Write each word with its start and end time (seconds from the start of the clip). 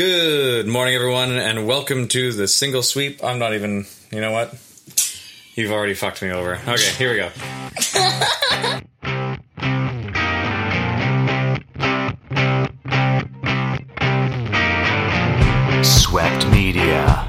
Good 0.00 0.66
morning, 0.66 0.94
everyone, 0.94 1.32
and 1.32 1.66
welcome 1.66 2.08
to 2.08 2.32
the 2.32 2.48
single 2.48 2.82
sweep. 2.82 3.22
I'm 3.22 3.38
not 3.38 3.52
even, 3.52 3.84
you 4.10 4.22
know 4.22 4.32
what? 4.32 4.54
You've 5.54 5.72
already 5.72 5.92
fucked 5.92 6.22
me 6.22 6.30
over. 6.30 6.54
Okay, 6.66 6.90
here 6.92 7.10
we 7.10 7.16
go. 7.18 7.28
Swept 15.82 16.46
Media. 16.46 17.28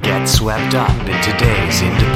Get 0.00 0.24
swept 0.26 0.74
up 0.74 0.98
in 1.00 1.22
today's 1.22 1.82
independent 1.82 2.15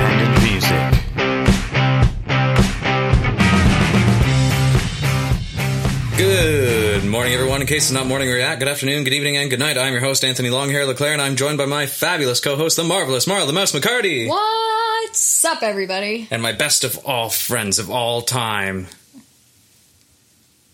case 7.71 7.85
it's 7.85 7.93
not 7.93 8.05
morning 8.05 8.29
or 8.29 8.37
yet, 8.37 8.59
good 8.59 8.67
afternoon, 8.67 9.05
good 9.05 9.13
evening, 9.13 9.37
and 9.37 9.49
good 9.49 9.61
night. 9.61 9.79
I'm 9.79 9.93
your 9.93 10.01
host, 10.03 10.25
Anthony 10.25 10.49
Longhair 10.49 10.89
LeClaire, 10.89 11.13
and 11.13 11.23
I'm 11.23 11.37
joined 11.37 11.57
by 11.57 11.67
my 11.67 11.87
fabulous 11.87 12.41
co-host, 12.41 12.77
the 12.77 12.83
marvelous 12.83 13.27
Marla 13.27 13.47
the 13.47 13.53
Mouse 13.53 13.71
McCarty, 13.71 14.27
What's 14.29 15.45
up, 15.45 15.63
everybody? 15.63 16.27
and 16.33 16.43
my 16.43 16.51
best 16.51 16.83
of 16.83 16.99
all 17.07 17.31
friends 17.31 17.79
of 17.79 17.89
all 17.89 18.23
time, 18.23 18.89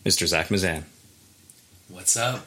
Mr. 0.06 0.26
Zach 0.26 0.50
Mazan. 0.50 0.86
What's 1.90 2.16
up? 2.16 2.46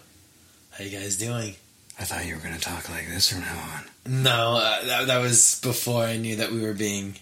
How 0.72 0.84
you 0.84 0.98
guys 0.98 1.16
doing? 1.16 1.54
I 2.00 2.06
thought 2.06 2.26
you 2.26 2.34
were 2.34 2.42
going 2.42 2.56
to 2.56 2.60
talk 2.60 2.90
like 2.90 3.08
this 3.08 3.32
from 3.32 3.42
now 3.42 3.60
on. 3.76 3.84
No, 4.24 4.56
uh, 4.60 4.84
that, 4.84 5.06
that 5.06 5.20
was 5.20 5.60
before 5.62 6.02
I 6.06 6.18
knew 6.18 6.38
that 6.38 6.52
we 6.52 6.62
were 6.62 6.74
being 6.74 7.14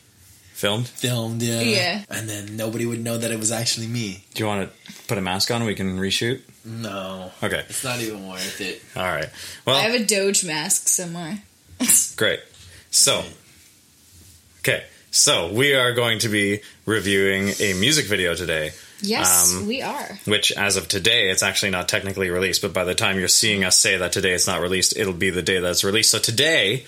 Filmed? 0.54 0.88
filmed. 0.88 1.44
Yeah. 1.44 1.60
Yeah. 1.60 2.04
And 2.10 2.30
then 2.30 2.56
nobody 2.56 2.86
would 2.86 3.04
know 3.04 3.18
that 3.18 3.32
it 3.32 3.38
was 3.38 3.52
actually 3.52 3.88
me. 3.88 4.24
Do 4.34 4.44
you 4.44 4.48
want 4.48 4.72
to 4.72 4.94
put 5.10 5.18
a 5.18 5.22
mask 5.22 5.52
on? 5.52 5.66
We 5.66 5.76
can 5.76 6.00
reshoot. 6.00 6.42
No. 6.68 7.32
Okay. 7.42 7.64
It's 7.70 7.84
not 7.84 8.00
even 8.02 8.28
worth 8.28 8.60
it. 8.62 8.82
All 8.96 9.04
right. 9.04 9.30
Well, 9.66 9.78
I 9.78 9.82
have 9.82 9.94
a 10.00 10.04
Doge 10.06 10.44
mask 10.44 10.88
somewhere. 10.90 11.40
great. 12.18 12.42
So, 12.92 13.24
okay. 14.60 14.84
So 15.12 15.52
we 15.52 15.74
are 15.74 15.94
going 15.94 16.20
to 16.20 16.30
be 16.30 16.60
reviewing 16.86 17.50
a 17.62 17.74
music 17.80 18.06
video 18.06 18.36
today. 18.36 18.72
Yes, 19.02 19.54
Um, 19.56 19.68
we 19.68 19.82
are. 19.84 20.20
which 20.26 20.52
as 20.52 20.76
of 20.76 20.88
today 20.88 21.30
it's 21.30 21.44
actually 21.44 21.70
not 21.70 21.88
technically 21.88 22.32
released 22.32 22.64
but 22.64 22.74
by 22.74 22.84
the 22.84 22.96
time 22.96 23.20
you're 23.20 23.28
seeing 23.28 23.64
us 23.64 23.78
say 23.78 23.96
that 23.98 24.12
today 24.12 24.34
it's 24.34 24.48
not 24.48 24.60
released 24.60 24.98
it'll 24.98 25.14
be 25.14 25.30
the 25.30 25.44
day 25.44 25.60
that 25.60 25.70
it's 25.70 25.84
released 25.84 26.10
so 26.10 26.18
today 26.18 26.84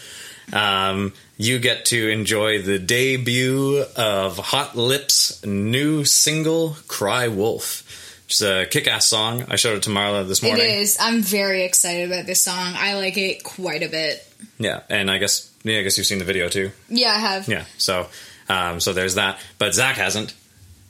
um, 0.52 1.14
you 1.38 1.60
get 1.60 1.86
to 1.86 2.10
enjoy 2.10 2.64
the 2.64 2.80
debut 2.80 3.84
of 3.96 4.38
hot 4.40 4.76
lips 4.76 5.46
new 5.46 6.04
single 6.04 6.78
cry 6.88 7.28
wolf 7.28 8.09
which 8.30 8.36
is 8.36 8.42
a 8.44 8.68
kick-ass 8.68 9.08
song 9.08 9.44
i 9.50 9.56
showed 9.56 9.76
it 9.78 9.82
to 9.84 9.90
marla 9.90 10.28
this 10.28 10.44
morning 10.44 10.64
is. 10.70 10.98
I'm 11.00 11.24
very 11.24 11.64
excited 11.64 12.12
about 12.12 12.28
this 12.28 12.44
song. 12.44 12.74
I 12.78 12.94
like 12.94 13.18
it 13.18 13.44
quite 13.44 13.82
a 13.82 13.90
bit. 13.90 14.24
yeah 14.60 14.82
and 14.88 15.10
i 15.10 15.18
guess 15.18 15.52
yeah 15.64 15.80
i 15.80 15.82
guess 15.82 15.98
you've 15.98 16.06
seen 16.06 16.20
the 16.20 16.26
video 16.26 16.48
too 16.48 16.70
Yeah, 16.90 17.10
I 17.10 17.18
have. 17.18 17.48
yeah 17.48 17.66
so 17.80 18.08
um, 18.48 18.80
so 18.80 18.94
there's 18.94 19.16
that 19.16 19.40
but 19.58 19.74
zach 19.74 19.96
hasn't 19.96 20.36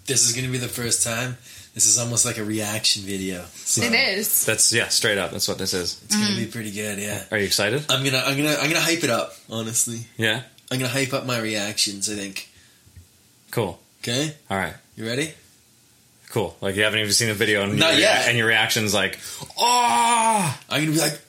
This 0.05 0.27
is 0.27 0.33
going 0.33 0.45
to 0.45 0.51
be 0.51 0.57
the 0.57 0.67
first 0.67 1.01
time. 1.03 1.37
This 1.75 1.85
is 1.85 1.97
almost 1.99 2.25
like 2.25 2.37
a 2.39 2.43
reaction 2.43 3.03
video. 3.03 3.45
So 3.53 3.83
It 3.83 3.93
is. 3.93 4.45
that's 4.45 4.73
yeah 4.73 4.89
straight 4.89 5.17
up 5.17 5.31
that's 5.31 5.47
what 5.47 5.57
this 5.59 5.73
is 5.73 6.01
It's 6.05 6.15
going 6.17 6.35
to 6.35 6.45
be 6.45 6.51
pretty 6.51 6.71
good. 6.71 6.99
Yeah. 6.99 7.23
are 7.31 7.37
you 7.37 7.45
excited 7.45 7.85
I'm 7.89 8.03
gonna, 8.03 8.17
I'm 8.25 8.35
gonna, 8.35 8.55
I'm 8.59 8.69
gonna 8.69 8.81
hype 8.81 9.03
it 9.05 9.09
up. 9.09 9.33
Honestly, 9.49 9.99
yeah 10.17 10.41
I'm 10.71 10.77
gonna 10.79 10.91
hype 10.91 11.13
up 11.13 11.25
my 11.25 11.39
reactions. 11.39 12.09
I 12.11 12.15
think. 12.15 12.49
cool 13.51 13.79
Okay, 14.03 14.35
all 14.49 14.57
right 14.57 14.73
you 14.97 15.05
ready? 15.07 15.33
Cool. 16.29 16.55
Like 16.61 16.75
you 16.75 16.83
haven't 16.83 16.99
even 16.99 17.11
seen 17.11 17.27
the 17.29 17.33
video, 17.33 17.63
and 17.63 17.77
Not 17.79 17.91
your, 17.93 18.01
yet. 18.01 18.27
and 18.27 18.37
your 18.37 18.47
reaction's 18.47 18.93
like, 18.93 19.17
"Oh, 19.57 20.59
I'm 20.69 20.81
gonna 20.81 20.91
be 20.91 20.99
like, 20.99 21.19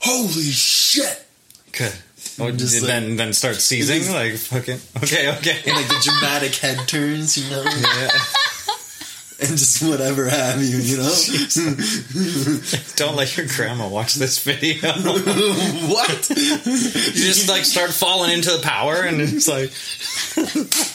holy 0.00 0.42
shit! 0.44 1.24
good." 1.72 1.92
Oh, 2.38 2.50
Just 2.50 2.80
and 2.80 2.86
then 2.86 3.16
then 3.16 3.32
start 3.32 3.56
seizing 3.56 4.00
Just- 4.00 4.12
like 4.12 4.34
fucking. 4.34 4.78
Okay, 5.02 5.30
okay. 5.38 5.56
And 5.66 5.74
like 5.76 5.88
the 5.88 6.00
dramatic 6.04 6.54
head 6.56 6.86
turns, 6.86 7.38
you 7.38 7.48
know, 7.50 7.62
Yeah. 7.64 8.10
and 9.40 9.56
just 9.56 9.82
whatever 9.82 10.28
have 10.28 10.62
you, 10.62 10.76
you 10.76 10.96
know. 10.98 11.14
Don't 12.96 13.16
let 13.16 13.36
your 13.38 13.46
grandma 13.46 13.88
watch 13.88 14.14
this 14.14 14.42
video. 14.44 14.92
what? 15.88 16.28
you 16.30 16.36
just 17.24 17.48
like 17.48 17.64
start 17.64 17.90
falling 17.92 18.32
into 18.32 18.50
the 18.50 18.60
power, 18.62 18.96
and 19.00 19.18
it's 19.22 19.48
like, 19.48 19.70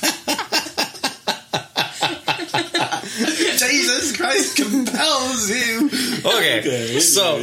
Christ 4.31 4.55
compels 4.57 5.49
you. 5.49 5.89
okay. 6.25 6.59
Okay, 6.59 6.99
so, 6.99 7.35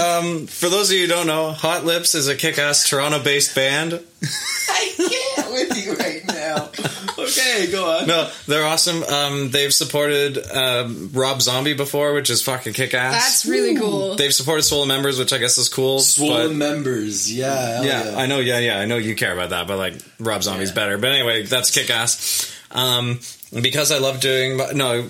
um, 0.00 0.46
for 0.46 0.68
those 0.68 0.90
of 0.90 0.96
you 0.96 1.02
who 1.02 1.08
don't 1.08 1.26
know, 1.26 1.50
Hot 1.52 1.84
Lips 1.84 2.14
is 2.14 2.28
a 2.28 2.36
kick-ass 2.36 2.88
Toronto-based 2.88 3.54
band. 3.54 3.94
I 4.70 4.92
can't 4.96 5.52
with 5.52 5.84
you 5.84 5.94
right 5.94 6.22
now. 6.26 6.70
Okay, 7.18 7.70
go 7.70 7.90
on. 7.98 8.06
No, 8.06 8.30
they're 8.46 8.64
awesome. 8.64 9.02
Um, 9.02 9.50
they've 9.50 9.74
supported 9.74 10.38
um, 10.50 11.10
Rob 11.12 11.42
Zombie 11.42 11.74
before, 11.74 12.14
which 12.14 12.30
is 12.30 12.40
fucking 12.42 12.72
kick-ass. 12.74 13.12
That's 13.12 13.44
really 13.46 13.76
cool. 13.76 14.14
They've 14.14 14.32
supported 14.32 14.62
Swollen 14.62 14.88
members, 14.88 15.18
which 15.18 15.32
I 15.32 15.38
guess 15.38 15.58
is 15.58 15.68
cool. 15.68 15.98
Swollen 15.98 16.50
but- 16.50 16.54
members, 16.56 17.30
yeah, 17.30 17.82
hell 17.82 17.84
yeah, 17.84 18.14
I 18.16 18.26
know. 18.26 18.38
Yeah, 18.38 18.60
yeah, 18.60 18.78
I 18.78 18.86
know 18.86 18.96
you 18.96 19.14
care 19.16 19.32
about 19.34 19.50
that, 19.50 19.66
but 19.66 19.76
like 19.78 19.96
Rob 20.20 20.42
Zombie's 20.44 20.70
Yeah. 20.70 20.74
better. 20.76 20.96
But 20.96 21.10
anyway, 21.10 21.42
that's 21.42 21.70
kick 21.70 21.90
ass. 21.90 22.50
Um, 22.70 23.20
because 23.52 23.90
I 23.92 23.98
love 23.98 24.20
doing 24.20 24.56
no, 24.74 25.08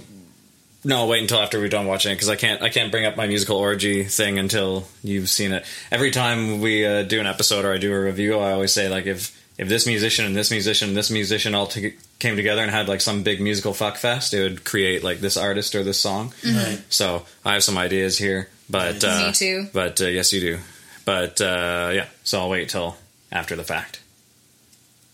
no. 0.84 1.06
Wait 1.06 1.20
until 1.22 1.38
after 1.40 1.58
we're 1.58 1.68
done 1.68 1.86
watching 1.86 2.12
it 2.12 2.16
because 2.16 2.28
I 2.28 2.36
can't. 2.36 2.62
I 2.62 2.68
can't 2.68 2.90
bring 2.90 3.04
up 3.04 3.16
my 3.16 3.26
musical 3.26 3.56
orgy 3.56 4.04
thing 4.04 4.38
until 4.38 4.86
you've 5.02 5.28
seen 5.28 5.52
it. 5.52 5.64
Every 5.90 6.10
time 6.10 6.60
we 6.60 6.84
uh, 6.86 7.02
do 7.02 7.20
an 7.20 7.26
episode 7.26 7.64
or 7.64 7.72
I 7.72 7.78
do 7.78 7.92
a 7.92 8.00
review, 8.00 8.38
I 8.38 8.52
always 8.52 8.72
say 8.72 8.88
like 8.88 9.06
if 9.06 9.36
if 9.58 9.68
this 9.68 9.86
musician 9.86 10.24
and 10.24 10.36
this 10.36 10.50
musician 10.50 10.88
and 10.88 10.96
this 10.96 11.10
musician 11.10 11.54
all 11.54 11.66
to- 11.66 11.92
came 12.20 12.36
together 12.36 12.62
and 12.62 12.70
had 12.70 12.88
like 12.88 13.00
some 13.00 13.22
big 13.24 13.40
musical 13.40 13.74
fuck 13.74 13.96
fest, 13.96 14.32
it 14.32 14.40
would 14.40 14.64
create 14.64 15.02
like 15.02 15.18
this 15.18 15.36
artist 15.36 15.74
or 15.74 15.82
this 15.82 15.98
song. 15.98 16.32
Right. 16.44 16.80
So 16.88 17.24
I 17.44 17.54
have 17.54 17.64
some 17.64 17.76
ideas 17.76 18.18
here, 18.18 18.48
but 18.70 19.02
uh, 19.02 19.26
Me 19.26 19.32
too. 19.32 19.66
But 19.72 20.00
uh, 20.00 20.06
yes, 20.06 20.32
you 20.32 20.40
do. 20.40 20.58
But 21.04 21.40
uh, 21.40 21.90
yeah, 21.92 22.06
so 22.22 22.40
I'll 22.40 22.48
wait 22.50 22.68
till 22.68 22.96
after 23.32 23.56
the 23.56 23.64
fact. 23.64 24.00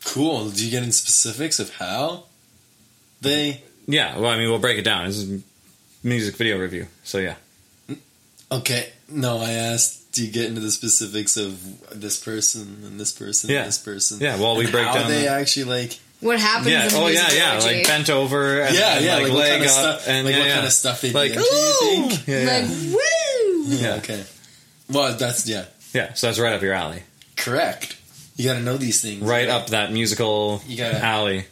Cool. 0.04 0.50
Do 0.50 0.64
you 0.64 0.70
get 0.70 0.82
in 0.82 0.92
specifics 0.92 1.58
of 1.58 1.76
how 1.76 2.24
they? 3.22 3.62
Yeah, 3.86 4.18
well, 4.18 4.30
I 4.30 4.36
mean, 4.36 4.50
we'll 4.50 4.58
break 4.58 4.78
it 4.78 4.82
down. 4.84 5.06
This 5.06 5.16
is 5.16 5.40
a 5.40 5.42
music 6.04 6.36
video 6.36 6.58
review, 6.58 6.86
so 7.02 7.18
yeah. 7.18 7.34
Okay, 8.52 8.88
no, 9.08 9.38
I 9.38 9.52
asked. 9.52 10.12
Do 10.12 10.24
you 10.24 10.30
get 10.30 10.44
into 10.44 10.60
the 10.60 10.70
specifics 10.70 11.36
of 11.36 11.58
this 12.00 12.22
person 12.22 12.82
and 12.84 13.00
this 13.00 13.10
person 13.10 13.50
Yeah. 13.50 13.60
and 13.60 13.68
this 13.68 13.78
person? 13.78 14.20
Yeah, 14.20 14.36
well, 14.38 14.54
we 14.54 14.70
break 14.70 14.86
how 14.86 14.94
down 14.94 15.10
they 15.10 15.22
the- 15.22 15.28
actually 15.30 15.64
like. 15.64 15.98
What 16.20 16.38
happens 16.38 16.68
Yeah. 16.68 16.84
in 16.84 16.90
the 16.92 16.96
Oh 16.98 17.06
yeah, 17.08 17.32
yeah. 17.32 17.54
orgy? 17.56 17.66
Like 17.78 17.86
bent 17.88 18.08
over. 18.10 18.60
And, 18.62 18.74
Yeah, 18.76 18.94
and, 18.96 19.04
yeah, 19.04 19.14
Like, 19.14 19.22
like 19.24 19.32
what 19.32 19.38
leg 19.40 19.50
kind 19.50 19.62
of 19.64 19.68
up 19.68 19.72
stuff- 19.72 20.08
and 20.08 20.24
like 20.24 20.32
yeah, 20.34 20.38
what 20.40 20.46
yeah. 20.48 20.54
kind 20.54 20.66
of 20.66 20.72
stuff 20.72 21.00
they 21.00 21.10
like, 21.10 21.32
do, 21.32 21.38
do 21.40 21.44
you 21.44 21.50
ooh! 21.50 22.08
think? 22.08 22.26
Yeah, 22.28 22.42
yeah. 22.42 22.60
Like, 22.60 22.94
woo! 22.94 23.64
Yeah. 23.74 23.94
Okay. 23.96 24.24
Well, 24.90 25.16
that's 25.16 25.46
yeah, 25.48 25.64
yeah. 25.92 26.12
So 26.14 26.28
that's 26.28 26.38
right 26.38 26.52
up 26.54 26.62
your 26.62 26.74
alley. 26.74 27.02
correct. 27.36 27.96
You 28.36 28.44
got 28.44 28.54
to 28.54 28.60
know 28.60 28.76
these 28.76 29.00
things. 29.02 29.20
Right 29.22 29.48
up 29.48 29.68
that 29.68 29.92
musical 29.92 30.62
You 30.68 30.76
gotta- 30.76 31.04
alley. 31.04 31.44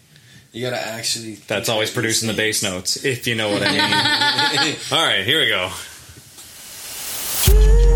You 0.52 0.68
got 0.68 0.76
to 0.76 0.86
actually. 0.86 1.34
That's 1.46 1.68
always 1.70 1.90
producing 1.90 2.28
the 2.28 2.34
bass 2.34 2.62
notes, 2.62 3.04
if 3.04 3.26
you 3.26 3.34
know 3.34 3.50
what 3.50 3.62
I 3.62 3.70
mean. 3.70 4.76
All 4.92 5.04
right, 5.04 5.24
here 5.24 5.40
we 5.40 5.48
go. 5.48 5.70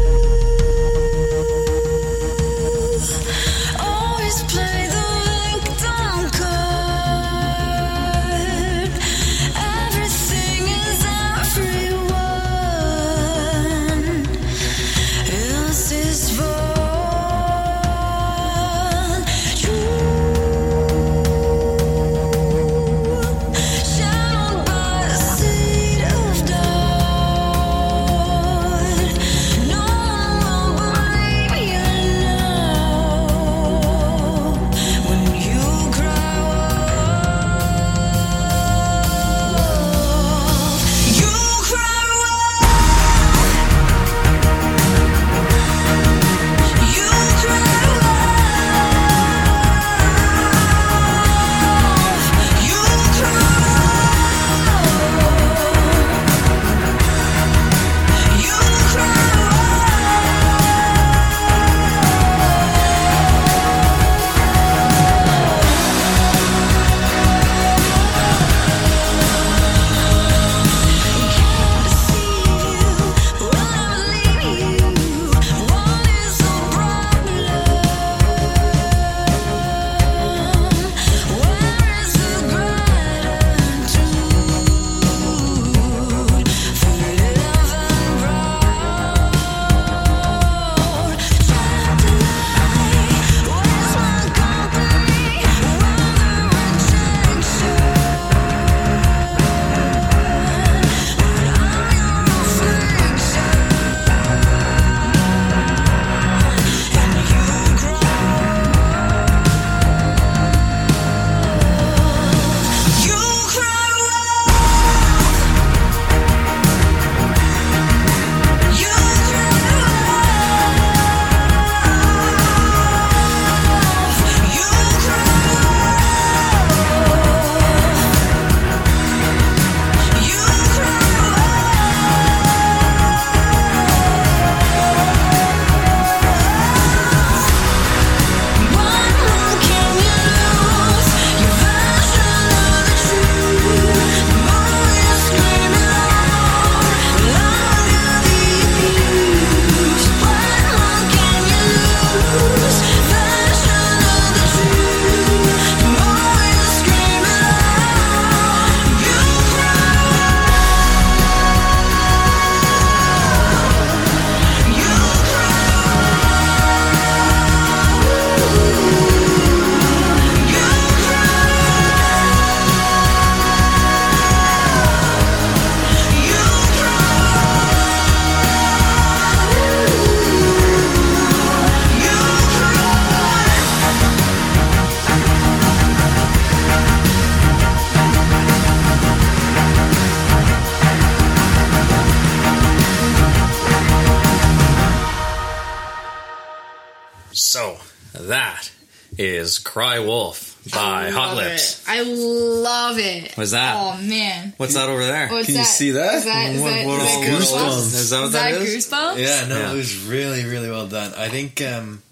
is 199.46 199.58
Cry 199.58 199.98
Wolf 200.00 200.58
by 200.72 201.06
I 201.06 201.10
Hot 201.10 201.37
Lips. 201.37 201.82
it. 201.82 201.88
I 201.88 202.02
love 202.02 202.98
it. 202.98 203.32
What's 203.37 203.52
that? 203.52 203.75
Oh 203.76 203.96
man. 204.02 204.52
What's 204.56 204.75
that 204.75 204.88
over 204.88 205.04
there? 205.06 205.28
What's 205.28 205.46
Can 205.46 205.56
you 205.56 205.64
see 205.64 205.93
that? 205.93 206.14
Is 206.16 206.25
that, 206.25 206.50
is 206.54 206.60
What- 206.60 206.70
that, 206.70 206.87
what 206.87 207.02
is 207.02 207.08
all- 207.08 207.20
that 207.20 207.31
what 207.31 207.40
goosebumps? 207.40 207.94
Is 207.94 208.10
that 208.10 208.19
what 208.19 208.26
Is 208.26 208.32
that 208.32 208.50
that 208.52 208.60
is? 208.62 208.87
goosebumps? 208.87 209.19
Yeah, 209.19 209.46
no, 209.48 209.58
Yeah. 209.58 209.72
it 209.72 209.76
was 209.76 209.96
really, 210.04 210.44
really 210.44 210.70
well 210.70 210.87
done. 210.88 211.14
I 211.14 211.28
think 211.28 211.62
um, 211.62 212.02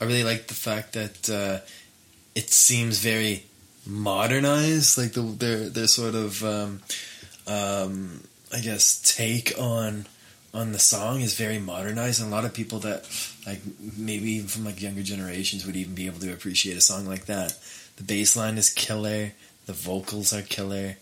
I 0.00 0.04
really 0.04 0.24
like 0.24 0.46
the 0.46 0.54
fact 0.54 0.92
that 0.94 1.28
uh, 1.30 1.58
it 2.34 2.50
seems 2.50 2.98
very 2.98 3.44
modernized, 3.86 4.96
like 4.98 5.12
the, 5.12 5.22
their 5.22 5.68
their 5.68 5.86
sort 5.86 6.14
of, 6.14 6.42
um, 6.44 6.82
um, 7.46 8.22
I 8.52 8.60
guess, 8.60 9.00
take 9.16 9.52
on 9.58 10.06
on 10.52 10.70
the 10.72 10.78
song 10.78 11.20
is 11.20 11.34
very 11.34 11.58
modernized, 11.58 12.20
and 12.22 12.32
a 12.32 12.34
lot 12.34 12.44
of 12.44 12.54
people 12.54 12.78
that 12.80 13.04
like 13.46 13.60
maybe 13.96 14.32
even 14.32 14.48
from 14.48 14.64
like 14.64 14.80
younger 14.80 15.02
generations 15.02 15.66
would 15.66 15.76
even 15.76 15.94
be 15.94 16.06
able 16.06 16.20
to 16.20 16.32
appreciate 16.32 16.76
a 16.76 16.80
song 16.80 17.06
like 17.06 17.26
that. 17.26 17.56
The 17.96 18.04
bass 18.04 18.36
line 18.36 18.58
is 18.58 18.70
killer, 18.70 19.32
the 19.66 19.72
vocals 19.72 20.32
are 20.32 20.42
killer. 20.42 20.96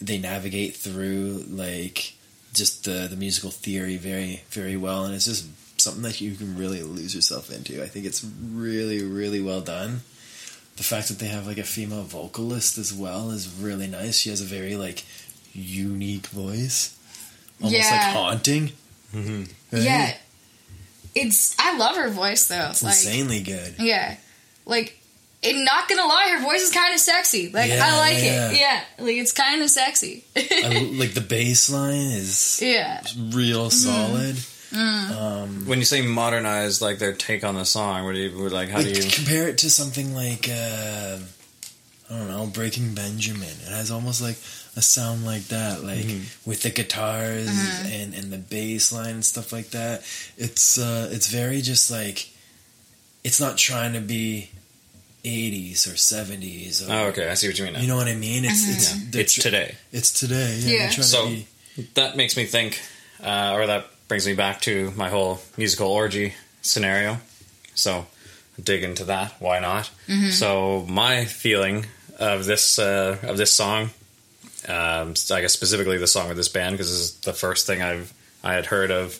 They 0.00 0.18
navigate 0.18 0.74
through 0.74 1.44
like 1.48 2.14
just 2.52 2.84
the 2.84 3.06
the 3.08 3.16
musical 3.16 3.50
theory 3.50 3.96
very 3.96 4.42
very 4.50 4.76
well, 4.76 5.04
and 5.04 5.14
it's 5.14 5.24
just 5.26 5.46
something 5.80 6.02
that 6.02 6.20
you 6.20 6.34
can 6.34 6.56
really 6.56 6.82
lose 6.82 7.14
yourself 7.14 7.50
into. 7.50 7.82
I 7.82 7.86
think 7.86 8.06
it's 8.06 8.24
really 8.52 9.02
really 9.02 9.40
well 9.40 9.60
done. 9.60 10.00
The 10.76 10.82
fact 10.82 11.08
that 11.08 11.20
they 11.20 11.28
have 11.28 11.46
like 11.46 11.58
a 11.58 11.64
female 11.64 12.02
vocalist 12.02 12.78
as 12.78 12.92
well 12.92 13.30
is 13.30 13.48
really 13.60 13.86
nice. 13.86 14.18
She 14.18 14.30
has 14.30 14.40
a 14.40 14.44
very 14.44 14.76
like 14.76 15.04
unique 15.52 16.26
voice, 16.26 16.96
almost 17.62 17.90
like 17.90 18.00
haunting. 18.00 18.72
Mm-hmm. 19.14 19.44
right? 19.72 19.82
Yeah. 19.82 20.14
It's 21.14 21.54
I 21.58 21.76
love 21.76 21.96
her 21.96 22.10
voice 22.10 22.48
though. 22.48 22.68
it's 22.70 22.82
like 22.82 22.92
insanely 22.92 23.42
good. 23.42 23.74
yeah. 23.78 24.16
Like 24.66 24.98
and 25.42 25.64
not 25.64 25.88
gonna 25.88 26.06
lie, 26.06 26.36
her 26.38 26.42
voice 26.42 26.62
is 26.62 26.72
kind 26.72 26.94
of 26.94 27.00
sexy. 27.00 27.50
Like 27.50 27.70
Yeah, 27.70 27.80
I 27.84 27.98
like 27.98 28.22
yeah. 28.22 28.50
it. 28.50 28.58
Yeah, 28.58 28.80
like 29.04 29.16
it's 29.16 29.32
kind 29.32 29.62
of 29.62 29.68
sexy. 29.70 30.24
I, 30.36 30.90
like 30.98 31.12
the 31.14 31.20
bass 31.20 31.70
line 31.70 31.94
is 32.12 32.60
yeah, 32.62 33.02
real 33.30 33.70
solid. 33.70 34.36
Mm. 34.72 35.10
Um, 35.10 35.66
When 35.66 35.78
you 35.78 35.84
say 35.84 36.02
modernized, 36.02 36.82
like 36.82 36.98
their 36.98 37.12
take 37.12 37.44
on 37.44 37.54
the 37.54 37.64
song, 37.64 38.04
what 38.04 38.14
do 38.14 38.20
you 38.20 38.48
like? 38.48 38.70
How 38.70 38.82
do 38.82 38.88
you? 38.90 39.08
compare 39.10 39.46
it 39.48 39.58
to 39.58 39.70
something 39.70 40.14
like 40.14 40.48
uh, 40.48 41.18
I 42.10 42.18
don't 42.18 42.28
know, 42.28 42.46
Breaking 42.46 42.94
Benjamin? 42.94 43.42
It 43.48 43.68
has 43.70 43.90
almost 43.90 44.20
like 44.20 44.36
a 44.76 44.82
sound 44.82 45.24
like 45.24 45.44
that, 45.48 45.84
like 45.84 45.98
Mm-hmm. 46.06 46.48
with 46.50 46.62
the 46.62 46.70
guitars 46.70 47.48
Mm-hmm. 47.48 47.86
and 47.92 48.14
and 48.14 48.32
the 48.32 48.38
bass 48.38 48.92
line 48.92 49.14
and 49.14 49.24
stuff 49.24 49.52
like 49.52 49.70
that. 49.70 50.00
It's 50.36 50.78
uh, 50.78 51.08
it's 51.12 51.28
very 51.28 51.60
just 51.62 51.90
like 51.90 52.30
it's 53.22 53.40
not 53.40 53.56
trying 53.58 53.92
to 53.94 54.00
be. 54.00 54.50
80s 55.24 55.86
or 55.88 55.96
70s 55.96 56.86
or, 56.86 56.92
Oh, 56.92 57.06
okay, 57.06 57.30
I 57.30 57.34
see 57.34 57.48
what 57.48 57.58
you 57.58 57.64
mean. 57.64 57.72
Now. 57.72 57.80
you 57.80 57.88
know 57.88 57.96
what 57.96 58.08
I 58.08 58.14
mean 58.14 58.44
it's 58.44 58.68
it's 58.68 58.92
Mm-hmm. 58.92 59.10
they're 59.10 59.22
it's 59.22 59.34
today. 59.34 59.74
it's 59.90 60.12
today 60.20 60.58
yeah, 60.60 60.70
Yeah. 60.84 60.90
trying 60.90 61.02
So- 61.06 61.24
to 61.24 61.30
be 61.30 61.46
That 61.94 62.14
makes 62.14 62.36
me 62.36 62.44
think, 62.44 62.78
uh, 63.22 63.52
or 63.54 63.66
that 63.66 63.86
brings 64.06 64.26
me 64.26 64.34
back 64.34 64.60
to 64.62 64.90
my 64.96 65.08
whole 65.08 65.40
musical 65.56 65.88
orgy 65.88 66.34
scenario. 66.60 67.20
So 67.74 68.06
dig 68.62 68.82
into 68.84 69.04
that. 69.04 69.32
Why 69.40 69.60
not? 69.60 69.90
So 70.30 70.84
my 70.88 71.24
feeling 71.24 71.86
of 72.18 72.44
this 72.44 72.78
uh, 72.78 73.16
of 73.22 73.38
this 73.38 73.50
song, 73.52 73.90
um, 74.68 75.14
I 75.30 75.40
guess 75.40 75.52
specifically 75.52 75.98
the 75.98 76.06
song 76.06 76.30
of 76.30 76.36
this 76.36 76.48
band, 76.48 76.74
because 76.74 76.90
this 76.90 77.00
is 77.00 77.14
the 77.20 77.32
first 77.32 77.66
thing 77.66 77.82
I've 77.82 78.12
I 78.42 78.54
had 78.54 78.66
heard 78.66 78.90
of 78.90 79.18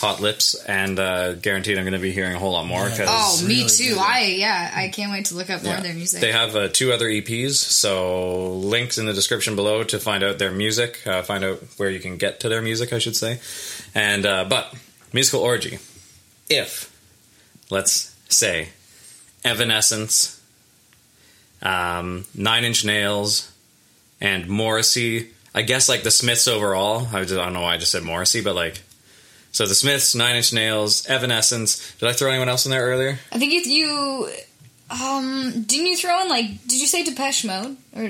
Hot 0.00 0.20
Lips, 0.20 0.54
and 0.54 0.98
uh, 0.98 1.34
guaranteed 1.34 1.78
I'm 1.78 1.84
going 1.84 1.92
to 1.94 1.98
be 1.98 2.12
hearing 2.12 2.34
a 2.34 2.38
whole 2.38 2.52
lot 2.52 2.66
more. 2.66 2.84
Yeah. 2.88 2.90
Because 2.98 3.42
Oh, 3.42 3.46
me 3.46 3.56
really 3.58 3.68
too. 3.70 3.88
good. 3.94 3.98
I 3.98 4.20
yeah, 4.38 4.70
I 4.74 4.88
can't 4.88 5.10
wait 5.12 5.26
to 5.26 5.34
look 5.34 5.50
up 5.50 5.62
more 5.62 5.72
Yeah. 5.72 5.78
of 5.78 5.84
their 5.84 5.94
music. 5.94 6.20
They 6.20 6.32
have 6.32 6.54
uh, 6.56 6.68
two 6.68 6.92
other 6.92 7.06
EPs, 7.06 7.54
so 7.54 8.52
links 8.54 8.98
in 8.98 9.06
the 9.06 9.12
description 9.14 9.56
below 9.56 9.82
to 9.84 9.98
find 9.98 10.22
out 10.24 10.38
their 10.38 10.52
music, 10.52 11.06
uh, 11.06 11.22
find 11.22 11.44
out 11.44 11.58
where 11.78 11.90
you 11.90 12.00
can 12.00 12.16
get 12.18 12.40
to 12.40 12.48
their 12.48 12.62
music, 12.62 12.92
I 12.92 12.98
should 12.98 13.16
say. 13.16 13.40
And 13.94 14.24
uh, 14.26 14.44
but 14.44 14.74
musical 15.12 15.40
orgy, 15.40 15.78
if 16.50 16.90
let's 17.70 18.14
say 18.28 18.68
Evanescence, 19.44 20.40
um, 21.62 22.24
Nine 22.34 22.64
Inch 22.64 22.84
Nails, 22.84 23.50
and 24.24 24.48
Morrissey. 24.48 25.30
I 25.54 25.62
guess 25.62 25.88
like 25.88 26.02
the 26.02 26.10
Smiths 26.10 26.48
overall. 26.48 27.06
I, 27.12 27.22
just, 27.22 27.34
I 27.34 27.44
don't 27.44 27.52
know 27.52 27.60
why 27.62 27.74
I 27.74 27.78
just 27.78 27.92
said 27.92 28.02
Morrissey, 28.02 28.40
but 28.42 28.54
like. 28.54 28.82
So 29.52 29.66
the 29.68 29.74
Smiths, 29.74 30.14
Nine 30.16 30.34
Inch 30.36 30.52
Nails, 30.52 31.06
Evanescence. 31.06 31.94
Did 32.00 32.08
I 32.08 32.12
throw 32.12 32.28
anyone 32.30 32.48
else 32.48 32.66
in 32.66 32.72
there 32.72 32.86
earlier? 32.86 33.18
I 33.30 33.38
think 33.38 33.52
if 33.54 33.66
you 33.68 34.28
um 34.90 35.62
didn't 35.66 35.86
you 35.86 35.96
throw 35.96 36.20
in 36.22 36.28
like 36.28 36.46
did 36.66 36.80
you 36.80 36.86
say 36.86 37.04
Depeche 37.04 37.44
Mode 37.44 37.76
or 37.96 38.02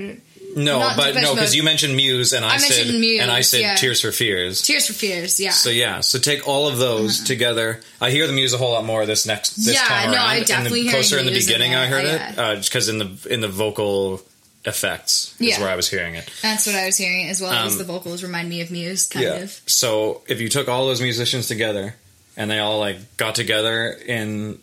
No, 0.56 0.78
Not 0.80 0.96
but 0.96 1.08
Depeche 1.12 1.22
no, 1.22 1.34
because 1.34 1.54
you 1.54 1.62
mentioned 1.62 1.94
Muse, 1.96 2.32
and 2.32 2.44
I, 2.44 2.54
I 2.54 2.58
said 2.58 2.86
Muse, 2.94 3.20
and 3.20 3.30
I 3.30 3.42
said 3.42 3.60
yeah. 3.60 3.74
Tears 3.76 4.00
for 4.00 4.10
Fears. 4.10 4.62
Tears 4.62 4.86
for 4.86 4.94
Fears? 4.94 5.38
Yeah. 5.38 5.50
So 5.50 5.68
yeah, 5.70 6.00
so 6.00 6.18
take 6.18 6.48
all 6.48 6.66
of 6.66 6.78
those 6.78 7.18
Uh-huh. 7.18 7.26
together. 7.26 7.80
I 8.00 8.10
hear 8.10 8.26
the 8.26 8.32
Muse 8.32 8.54
a 8.54 8.58
whole 8.58 8.72
lot 8.72 8.84
more 8.84 9.04
this 9.06 9.26
next 9.26 9.56
this 9.56 9.74
Yeah, 9.74 9.84
time 9.86 10.10
no, 10.10 10.16
around. 10.16 10.28
I 10.30 10.36
and 10.36 10.46
definitely 10.46 10.84
the, 10.84 10.90
closer 10.90 11.18
in 11.18 11.26
the 11.26 11.32
in 11.32 11.38
beginning. 11.38 11.74
I 11.74 11.86
heard 11.86 12.04
yeah. 12.06 12.52
it 12.52 12.64
because 12.64 12.88
in 12.88 12.98
the 12.98 13.10
in 13.30 13.40
the 13.42 13.48
vocal 13.48 14.22
effects 14.66 15.34
is 15.38 15.46
Yeah. 15.48 15.60
where 15.60 15.68
I 15.68 15.76
was 15.76 15.88
hearing 15.90 16.14
it. 16.14 16.28
That's 16.42 16.66
what 16.66 16.74
I 16.74 16.86
was 16.86 16.96
hearing 16.96 17.28
as 17.28 17.40
well 17.40 17.52
as 17.52 17.72
Um, 17.72 17.78
the 17.78 17.84
vocals 17.84 18.22
remind 18.22 18.48
me 18.48 18.60
of 18.62 18.70
Muse, 18.70 19.06
kind 19.06 19.26
of. 19.26 19.60
So 19.66 20.22
if 20.26 20.40
you 20.40 20.48
took 20.48 20.68
all 20.68 20.86
those 20.86 21.00
musicians 21.02 21.46
together 21.48 21.96
and 22.36 22.50
they 22.50 22.58
all 22.58 22.78
like 22.80 23.16
got 23.16 23.34
together 23.34 23.90
in 24.06 24.58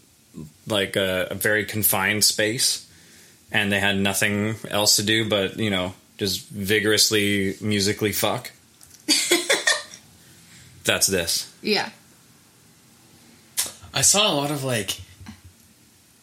like 0.68 0.96
a, 0.96 1.28
a 1.32 1.36
very 1.36 1.66
confined 1.66 2.24
space 2.24 2.86
and 3.52 3.72
they 3.72 3.80
had 3.80 3.98
nothing 3.98 4.56
else 4.70 4.96
to 4.96 5.04
do 5.04 5.28
but 5.28 5.60
you 5.60 5.70
know 5.70 5.94
just 6.18 6.48
vigorously 6.50 7.56
musically 7.62 8.12
fuck. 8.12 8.52
That's 10.84 11.08
this. 11.08 11.52
Yeah. 11.62 11.90
I 13.94 14.02
saw 14.02 14.32
a 14.32 14.36
lot 14.36 14.52
of 14.52 14.64
like 14.64 15.00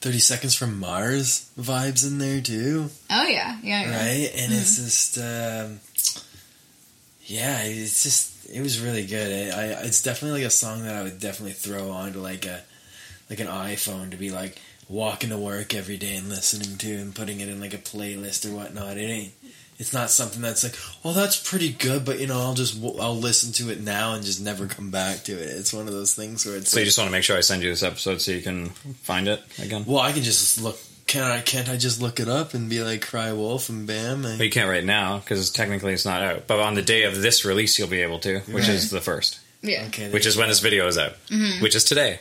30 0.01 0.19
Seconds 0.21 0.55
from 0.55 0.79
Mars 0.79 1.51
vibes 1.59 2.07
in 2.07 2.19
there 2.19 2.41
too, 2.41 2.91
Oh 3.11 3.27
yeah. 3.27 3.59
Yeah. 3.63 3.83
yeah. 3.83 3.97
right? 3.97 4.31
And 4.37 4.53
it's 4.53 4.77
just, 4.77 5.19
um, 5.19 5.81
yeah, 7.25 7.63
it's 7.65 8.03
just, 8.03 8.49
it 8.49 8.61
was 8.61 8.81
really 8.81 9.07
good. 9.07 9.53
I, 9.53 9.61
I, 9.61 9.65
it's 9.83 10.03
definitely 10.03 10.41
like 10.41 10.49
a 10.49 10.51
song 10.51 10.83
that 10.85 10.95
I 10.95 11.03
would 11.03 11.19
definitely 11.21 11.53
throw 11.53 11.91
onto 11.91 12.21
like 12.21 12.47
a, 12.47 12.63
like 13.29 13.41
an 13.41 13.49
iPhone 13.49 14.11
to 14.13 14.17
be 14.17 14.31
like 14.31 14.61
walking 14.89 15.29
to 15.31 15.37
work 15.37 15.75
every 15.75 15.99
day 15.99 16.17
and 16.17 16.29
listening 16.29 16.79
to 16.79 16.95
and 16.95 17.15
putting 17.15 17.41
it 17.41 17.49
in 17.49 17.61
like 17.61 17.75
a 17.75 17.79
playlist 17.79 18.49
or 18.51 18.55
whatnot. 18.57 18.97
It 18.97 19.03
ain't. 19.03 19.33
It's 19.79 19.93
not 19.93 20.11
something 20.11 20.43
that's 20.43 20.65
like, 20.65 20.75
well, 21.05 21.15
that's 21.15 21.49
pretty 21.49 21.73
good, 21.73 22.05
but 22.05 22.19
you 22.19 22.27
know, 22.27 22.41
I'll 22.41 22.55
just 22.55 22.83
I'll 22.83 23.17
listen 23.17 23.53
to 23.55 23.73
it 23.73 23.81
now 23.81 24.15
and 24.15 24.25
just 24.25 24.41
never 24.41 24.67
come 24.67 24.91
back 24.91 25.23
to 25.25 25.33
it. 25.33 25.57
It's 25.57 25.73
one 25.73 25.87
of 25.87 25.93
those 25.93 26.15
things 26.15 26.45
where 26.45 26.57
it's 26.57 26.71
So 26.71 26.81
you 26.81 26.85
just 26.87 26.99
want 26.99 27.07
to 27.09 27.13
make 27.13 27.23
sure 27.23 27.37
I 27.37 27.41
send 27.41 27.63
you 27.63 27.71
this 27.71 27.85
episode 27.85 28.21
so 28.21 28.33
you 28.33 28.43
can 28.43 28.71
find 28.71 29.29
it 29.29 29.41
again. 29.63 29.85
Well, 29.87 30.01
I 30.01 30.13
can 30.13 30.23
just 30.23 30.61
look. 30.61 30.79
Can 31.07 31.23
I? 31.23 31.41
Can't 31.41 31.69
I 31.71 31.77
just 31.77 32.03
look 32.03 32.19
it 32.21 32.29
up 32.29 32.55
and 32.55 32.69
be 32.69 32.83
like 32.83 33.03
"Cry 33.07 33.33
Wolf" 33.33 33.69
and 33.69 33.87
bam? 33.87 34.27
I, 34.27 34.37
But 34.37 34.45
you 34.45 34.51
can't 34.51 34.69
right 34.69 34.85
now 34.85 35.19
because 35.21 35.49
technically 35.51 35.93
it's 35.93 36.05
not 36.05 36.23
out. 36.23 36.47
But 36.49 36.59
on 36.61 36.75
the 36.75 36.83
day 36.83 37.05
of 37.05 37.23
this 37.23 37.45
release, 37.45 37.79
you'll 37.79 37.89
be 37.89 38.03
able 38.03 38.19
to, 38.21 38.41
which 38.41 38.69
is 38.69 38.91
the 38.91 39.01
first, 39.01 39.39
Yeah. 39.63 39.85
okay, 39.89 40.11
which 40.11 40.27
is 40.27 40.37
when 40.37 40.49
this 40.49 40.61
video 40.61 40.87
is 40.87 40.99
out, 40.99 41.13
mm-hmm. 41.31 41.63
which 41.63 41.75
is 41.77 41.85
today. 41.85 42.19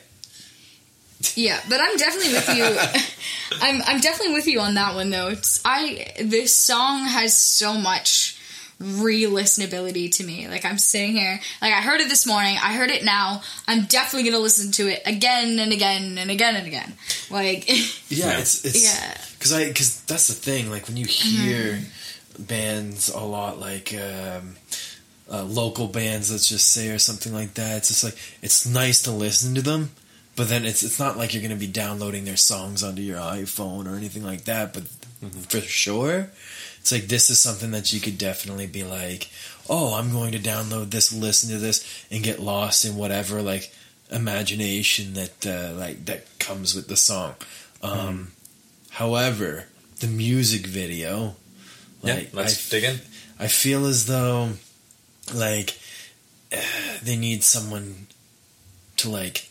Yeah, 1.36 1.60
but 1.70 1.80
I'm 1.82 1.98
definitely 1.98 2.34
with 2.34 2.50
you. 2.56 3.60
I'm 3.62 3.82
I'm 3.86 4.00
definitely 4.02 4.34
with 4.36 4.48
you 4.48 4.60
on 4.60 4.76
that 4.76 4.94
one 4.96 5.10
though. 5.10 5.30
It's 5.30 5.62
I 5.66 6.14
this 6.24 6.56
song 6.56 7.06
has 7.06 7.36
so 7.36 7.74
much 7.74 8.36
re-listenability 8.80 10.12
to 10.12 10.24
me. 10.24 10.48
Like 10.48 10.64
I'm 10.66 10.78
sitting 10.78 11.14
here, 11.14 11.40
like 11.62 11.74
I 11.74 11.82
heard 11.82 12.02
it 12.02 12.10
this 12.10 12.28
morning, 12.28 12.58
I 12.62 12.74
heard 12.74 12.92
it 12.92 13.04
now. 13.04 13.42
I'm 13.68 13.86
definitely 13.86 14.30
gonna 14.30 14.42
listen 14.44 14.72
to 14.74 14.88
it 14.88 15.02
again 15.06 15.58
and 15.60 15.72
again 15.72 16.18
and 16.18 16.30
again 16.30 16.56
and 16.56 16.68
again. 16.68 16.94
Like 17.32 17.68
yeah, 17.68 17.76
Yeah. 18.10 18.38
it's 18.40 18.66
it's 18.66 18.84
Yeah. 18.84 19.18
because 19.38 19.54
I 19.54 19.68
because 19.68 20.02
that's 20.02 20.28
the 20.28 20.34
thing. 20.36 20.70
Like 20.70 20.88
when 20.88 20.98
you 20.98 21.06
hear 21.06 21.80
bands 22.38 23.10
a 23.10 23.20
lot, 23.20 23.60
like 23.60 23.94
um, 23.96 24.56
uh, 25.32 25.44
local 25.44 25.88
bands, 25.88 26.32
let's 26.32 26.48
just 26.48 26.68
say, 26.72 26.90
or 26.90 27.00
something 27.00 27.34
like 27.34 27.56
that. 27.56 27.78
It's 27.78 27.88
just 27.88 28.04
like 28.04 28.16
it's 28.42 28.68
nice 28.68 29.02
to 29.04 29.12
listen 29.12 29.56
to 29.56 29.62
them, 29.62 29.92
but 30.38 30.48
then 30.48 30.64
it's 30.64 30.84
it's 30.84 31.00
not 31.00 31.18
like 31.18 31.34
you're 31.34 31.42
going 31.42 31.52
to 31.52 31.60
be 31.60 31.68
downloading 31.68 32.24
their 32.24 32.38
songs 32.38 32.84
onto 32.84 33.02
your 33.02 33.18
iPhone 33.18 33.92
or 33.92 33.98
anything 33.98 34.24
like 34.24 34.46
that. 34.46 34.72
But 34.72 34.84
for 35.50 35.60
sure, 35.60 36.30
it's 36.80 36.92
like 36.92 37.08
this 37.08 37.30
is 37.30 37.42
something 37.42 37.72
that 37.72 37.92
you 37.92 38.00
could 38.00 38.18
definitely 38.18 38.68
be 38.68 38.84
like, 38.84 39.30
oh, 39.70 39.96
I'm 39.96 40.12
going 40.14 40.32
to 40.32 40.40
download 40.40 40.92
this, 40.92 41.12
listen 41.12 41.50
to 41.50 41.58
this, 41.58 42.06
and 42.10 42.24
get 42.24 42.40
lost 42.40 42.86
in 42.86 42.96
whatever 42.96 43.42
like 43.42 43.74
imagination 44.10 45.16
that 45.16 45.46
uh, 45.46 45.74
like 45.78 46.06
that 46.06 46.40
comes 46.40 46.74
with 46.76 46.88
the 46.88 46.96
song. 46.96 47.36
Um, 47.84 48.32
However, 48.98 49.66
the 50.00 50.08
music 50.08 50.66
video, 50.66 51.36
like 52.02 52.24
yeah, 52.24 52.30
let's 52.34 52.74
I, 52.74 52.80
dig 52.80 52.84
in. 52.84 53.00
I 53.38 53.48
feel 53.48 53.86
as 53.86 54.08
though 54.08 54.54
like 55.36 55.78
they 57.04 57.16
need 57.16 57.44
someone 57.44 58.08
to 58.96 59.10
like 59.12 59.50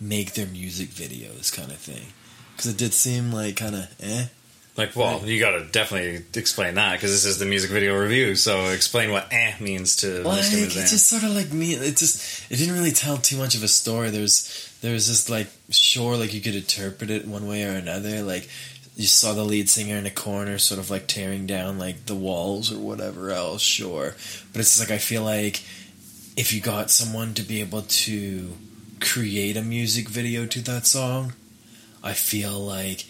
make 0.00 0.34
their 0.34 0.46
music 0.46 0.88
videos, 0.90 1.52
kind 1.52 1.70
of 1.70 1.78
thing. 1.78 2.06
Because 2.52 2.70
it 2.72 2.78
did 2.78 2.94
seem 2.94 3.32
like 3.32 3.56
kind 3.56 3.74
of 3.74 3.88
eh. 4.00 4.26
Like, 4.76 4.94
well, 4.94 5.22
you 5.24 5.40
got 5.40 5.52
to 5.52 5.64
definitely 5.64 6.22
explain 6.38 6.74
that 6.74 6.92
because 6.96 7.10
this 7.10 7.24
is 7.24 7.38
the 7.38 7.46
music 7.46 7.70
video 7.70 7.98
review. 7.98 8.34
So 8.34 8.66
explain 8.66 9.10
what 9.10 9.26
"eh" 9.32 9.54
means 9.58 9.96
to 9.96 10.22
Well, 10.22 10.36
Mr. 10.36 10.52
like, 10.52 10.68
Mizan. 10.68 10.76
it's 10.82 10.90
just 10.90 11.06
sort 11.06 11.22
of 11.22 11.30
like 11.30 11.50
me. 11.52 11.72
It 11.74 11.96
just 11.96 12.50
it 12.52 12.56
didn't 12.56 12.74
really 12.74 12.90
tell 12.92 13.16
too 13.16 13.38
much 13.38 13.54
of 13.54 13.62
a 13.62 13.68
story. 13.68 14.10
There's 14.10 14.76
there's 14.82 15.06
just 15.06 15.30
like 15.30 15.48
sure, 15.70 16.16
like 16.18 16.34
you 16.34 16.42
could 16.42 16.54
interpret 16.54 17.10
it 17.10 17.26
one 17.26 17.46
way 17.48 17.64
or 17.64 17.70
another. 17.70 18.22
Like 18.22 18.50
you 18.96 19.06
saw 19.06 19.32
the 19.32 19.44
lead 19.44 19.70
singer 19.70 19.96
in 19.96 20.04
a 20.04 20.10
corner, 20.10 20.58
sort 20.58 20.78
of 20.78 20.90
like 20.90 21.06
tearing 21.06 21.46
down 21.46 21.78
like 21.78 22.04
the 22.04 22.14
walls 22.14 22.70
or 22.70 22.78
whatever 22.78 23.30
else. 23.30 23.62
Sure, 23.62 24.14
but 24.52 24.60
it's 24.60 24.76
just 24.76 24.80
like 24.80 24.90
I 24.94 24.98
feel 24.98 25.22
like 25.22 25.62
if 26.36 26.52
you 26.52 26.60
got 26.60 26.90
someone 26.90 27.32
to 27.32 27.42
be 27.42 27.60
able 27.62 27.80
to 27.82 28.52
create 29.00 29.56
a 29.56 29.62
music 29.62 30.08
video 30.08 30.46
to 30.46 30.60
that 30.62 30.86
song, 30.86 31.34
I 32.02 32.12
feel 32.12 32.58
like 32.58 33.04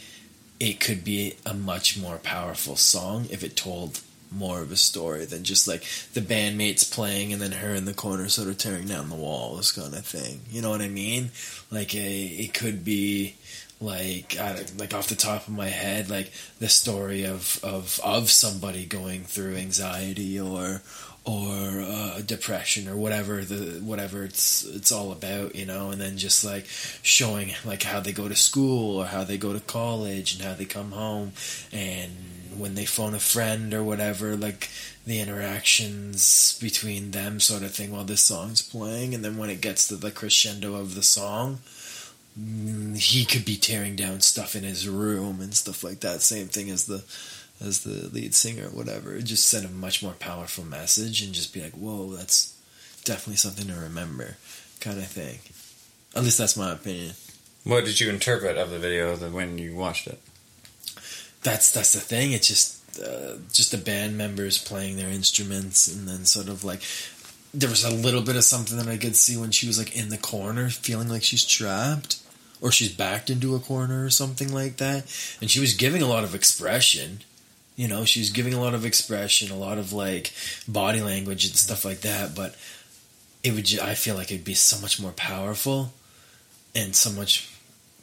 it 0.59 0.81
could 0.81 1.05
be 1.05 1.35
a 1.45 1.55
much 1.55 1.99
more 1.99 2.19
powerful 2.19 2.77
song 2.77 3.27
if 3.31 3.45
it 3.45 3.57
told 3.57 4.01
more 4.31 4.61
of 4.61 4.73
a 4.73 4.77
story 4.77 5.25
than 5.25 5.45
just 5.45 5.69
like 5.69 5.85
the 6.15 6.21
bandmates 6.21 6.91
playing 6.91 7.33
and 7.33 7.41
then 7.41 7.53
her 7.53 7.75
in 7.75 7.85
the 7.85 7.95
corner 7.95 8.29
sort 8.29 8.49
of 8.49 8.59
tearing 8.59 8.87
down 8.87 9.09
the 9.09 9.15
walls 9.15 9.73
kind 9.73 9.95
of 9.95 10.05
thing. 10.05 10.41
You 10.51 10.63
know 10.63 10.71
what 10.71 10.81
I 10.81 10.89
mean? 10.89 11.31
Like 11.71 11.95
a, 11.95 12.25
it 12.25 12.55
could 12.55 12.85
be 12.85 13.37
like 13.81 14.39
I 14.39 14.65
like 14.79 14.95
off 14.95 15.09
the 15.09 15.17
top 15.17 15.49
of 15.49 15.55
my 15.55 15.69
head 15.69 16.09
like 16.09 16.33
the 16.61 16.69
story 16.69 17.25
of 17.25 17.61
of 17.63 18.01
of 18.03 18.31
somebody 18.31 18.87
going 18.87 19.25
through 19.25 19.57
anxiety 19.57 20.41
or 20.41 20.83
or 21.27 21.81
uh, 21.81 22.21
depression 22.25 22.89
or 22.89 22.97
whatever 22.97 23.45
the 23.45 23.81
whatever 23.81 24.23
it's 24.23 24.65
it's 24.65 24.93
all 24.93 25.11
about 25.11 25.57
you 25.57 25.67
know 25.67 25.91
and 25.91 26.01
then 26.01 26.17
just 26.17 26.45
like 26.45 26.67
showing 27.03 27.51
like 27.65 27.83
how 27.83 27.99
they 27.99 28.13
go 28.13 28.29
to 28.29 28.37
school 28.37 28.97
or 28.99 29.07
how 29.07 29.25
they 29.25 29.37
go 29.37 29.53
to 29.53 29.61
college 29.61 30.35
and 30.35 30.45
how 30.45 30.55
they 30.55 30.65
come 30.65 30.93
home. 30.93 31.33
And 31.73 32.13
when 32.57 32.75
they 32.75 32.87
phone 32.87 33.13
a 33.13 33.19
friend 33.19 33.75
or 33.75 33.83
whatever 33.83 34.37
like 34.37 34.71
the 35.05 35.21
interactions 35.21 36.59
between 36.61 37.11
them 37.11 37.39
sort 37.39 37.63
of 37.63 37.73
thing 37.73 37.93
while 37.93 38.05
this 38.05 38.23
song's 38.23 38.63
playing. 38.63 39.13
And 39.13 39.25
then 39.25 39.37
when 39.37 39.51
it 39.51 39.61
gets 39.61 39.89
to 39.89 39.97
the 39.97 40.11
crescendo 40.11 40.75
of 40.77 40.95
the 40.95 41.03
song 41.03 41.59
he 42.37 43.25
could 43.25 43.45
be 43.45 43.57
tearing 43.57 43.97
down 43.97 44.21
stuff 44.21 44.55
in 44.55 44.63
his 44.63 44.89
room 44.89 45.41
and 45.41 45.55
stuff 45.55 45.83
like 45.83 46.01
that 46.01 46.21
same 46.21 46.49
thing 46.49 46.71
as 46.71 46.87
the 46.87 47.03
as 47.65 47.85
the 47.85 48.09
lead 48.15 48.35
singer 48.35 48.67
or 48.67 48.71
whatever. 48.71 49.15
It 49.15 49.25
just 49.25 49.47
sent 49.47 49.65
a 49.65 49.71
much 49.71 50.03
more 50.03 50.13
powerful 50.13 50.65
message 50.65 51.23
and 51.23 51.33
just 51.33 51.55
be 51.55 51.63
like, 51.63 51.73
whoa, 51.73 52.15
that's 52.15 52.55
definitely 53.05 53.37
something 53.37 53.67
to 53.69 53.81
remember, 53.81 54.37
kind 54.81 54.99
of 54.99 55.07
thing. 55.07 55.39
At 56.15 56.25
least 56.25 56.37
that's 56.37 56.57
my 56.57 56.73
opinion. 56.73 57.13
what 57.65 57.87
did 57.87 58.01
you 58.01 58.11
interpret 58.11 58.59
of 58.59 58.71
the 58.71 58.79
video 58.79 59.17
when 59.17 59.57
you 59.57 59.75
watched 59.75 60.07
it? 60.07 60.21
That's 61.43 61.71
that's 61.71 61.93
the 61.93 62.01
thing. 62.01 62.33
It's 62.33 62.49
just 62.49 63.01
uh, 63.01 63.37
just 63.53 63.71
the 63.71 63.79
band 63.79 64.19
members 64.19 64.63
playing 64.63 64.97
their 64.97 65.09
instruments 65.09 65.89
and 65.89 66.09
then 66.09 66.25
sort 66.25 66.49
of 66.49 66.65
like 66.65 66.83
there 67.55 67.71
was 67.71 67.85
a 67.85 67.91
little 67.91 68.23
bit 68.23 68.37
of 68.37 68.45
something 68.45 68.77
that 68.77 68.89
I 68.89 68.99
could 68.99 69.17
see 69.17 69.37
when 69.37 69.51
she 69.51 69.67
was 69.67 69.79
like 69.79 69.97
in 69.97 70.11
the 70.11 70.19
corner, 70.19 70.69
feeling 70.69 71.09
like 71.09 71.23
she's 71.23 71.45
trapped. 71.45 72.19
Or 72.67 72.73
she's 72.73 72.93
backed 72.93 73.31
into 73.31 73.55
a 73.55 73.61
corner 73.61 74.05
or 74.05 74.11
something 74.11 74.53
like 74.53 74.79
that. 74.79 75.05
And 75.41 75.49
she 75.49 75.61
was 75.61 75.75
giving 75.75 76.03
a 76.03 76.09
lot 76.09 76.25
of 76.25 76.35
expression. 76.35 77.21
You 77.77 77.87
know, 77.87 78.05
she 78.05 78.19
was 78.19 78.31
giving 78.31 78.55
a 78.55 78.61
lot 78.61 78.75
of 78.75 78.85
expression, 78.85 79.53
a 79.53 79.57
lot 79.57 79.79
of 79.79 79.93
like 79.93 80.33
body 80.67 81.01
language 81.01 81.47
and 81.47 81.55
stuff 81.55 81.85
like 81.85 82.01
that. 82.01 82.35
But 82.35 82.57
it 83.45 83.55
would, 83.55 83.67
ju- 83.67 83.79
I 83.81 83.95
feel 83.95 84.17
like 84.17 84.33
it'd 84.33 84.45
be 84.45 84.55
so 84.55 84.81
much 84.81 85.01
more 85.01 85.13
powerful 85.13 85.93
and 86.75 86.97
so 86.97 87.13
much 87.13 87.49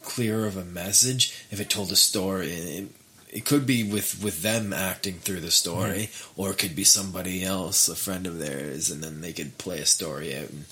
clearer 0.02 0.46
of 0.46 0.56
a 0.56 0.64
message 0.64 1.46
if 1.52 1.60
it 1.60 1.70
told 1.70 1.92
a 1.92 1.98
story. 1.98 2.52
It, 2.52 2.88
it 3.34 3.46
could 3.46 3.66
be 3.66 3.84
with, 3.84 4.24
with 4.24 4.42
them 4.44 4.72
acting 4.72 5.16
through 5.16 5.40
the 5.42 5.50
story, 5.52 6.10
or 6.38 6.52
it 6.52 6.58
could 6.60 6.76
be 6.76 6.84
somebody 6.84 7.44
else, 7.44 7.90
a 7.90 7.96
friend 7.96 8.28
of 8.28 8.38
theirs, 8.40 8.90
and 8.92 9.04
then 9.04 9.22
they 9.22 9.34
could 9.34 9.58
play 9.58 9.80
a 9.80 9.86
story 9.86 10.36
out 10.36 10.50
and, 10.50 10.66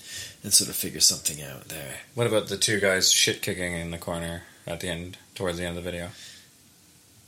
and 0.43 0.53
sort 0.53 0.69
of 0.69 0.75
figure 0.75 0.99
something 1.01 1.41
out 1.41 1.69
there. 1.69 1.95
What 2.15 2.27
about 2.27 2.47
the 2.47 2.57
two 2.57 2.79
guys 2.79 3.11
shit 3.11 3.41
kicking 3.41 3.73
in 3.73 3.89
the 3.91 3.97
corner 3.97 4.43
at 4.67 4.79
the 4.79 4.87
end, 4.89 5.17
towards 5.35 5.57
the 5.57 5.65
end 5.65 5.77
of 5.77 5.83
the 5.83 5.89
video? 5.91 6.09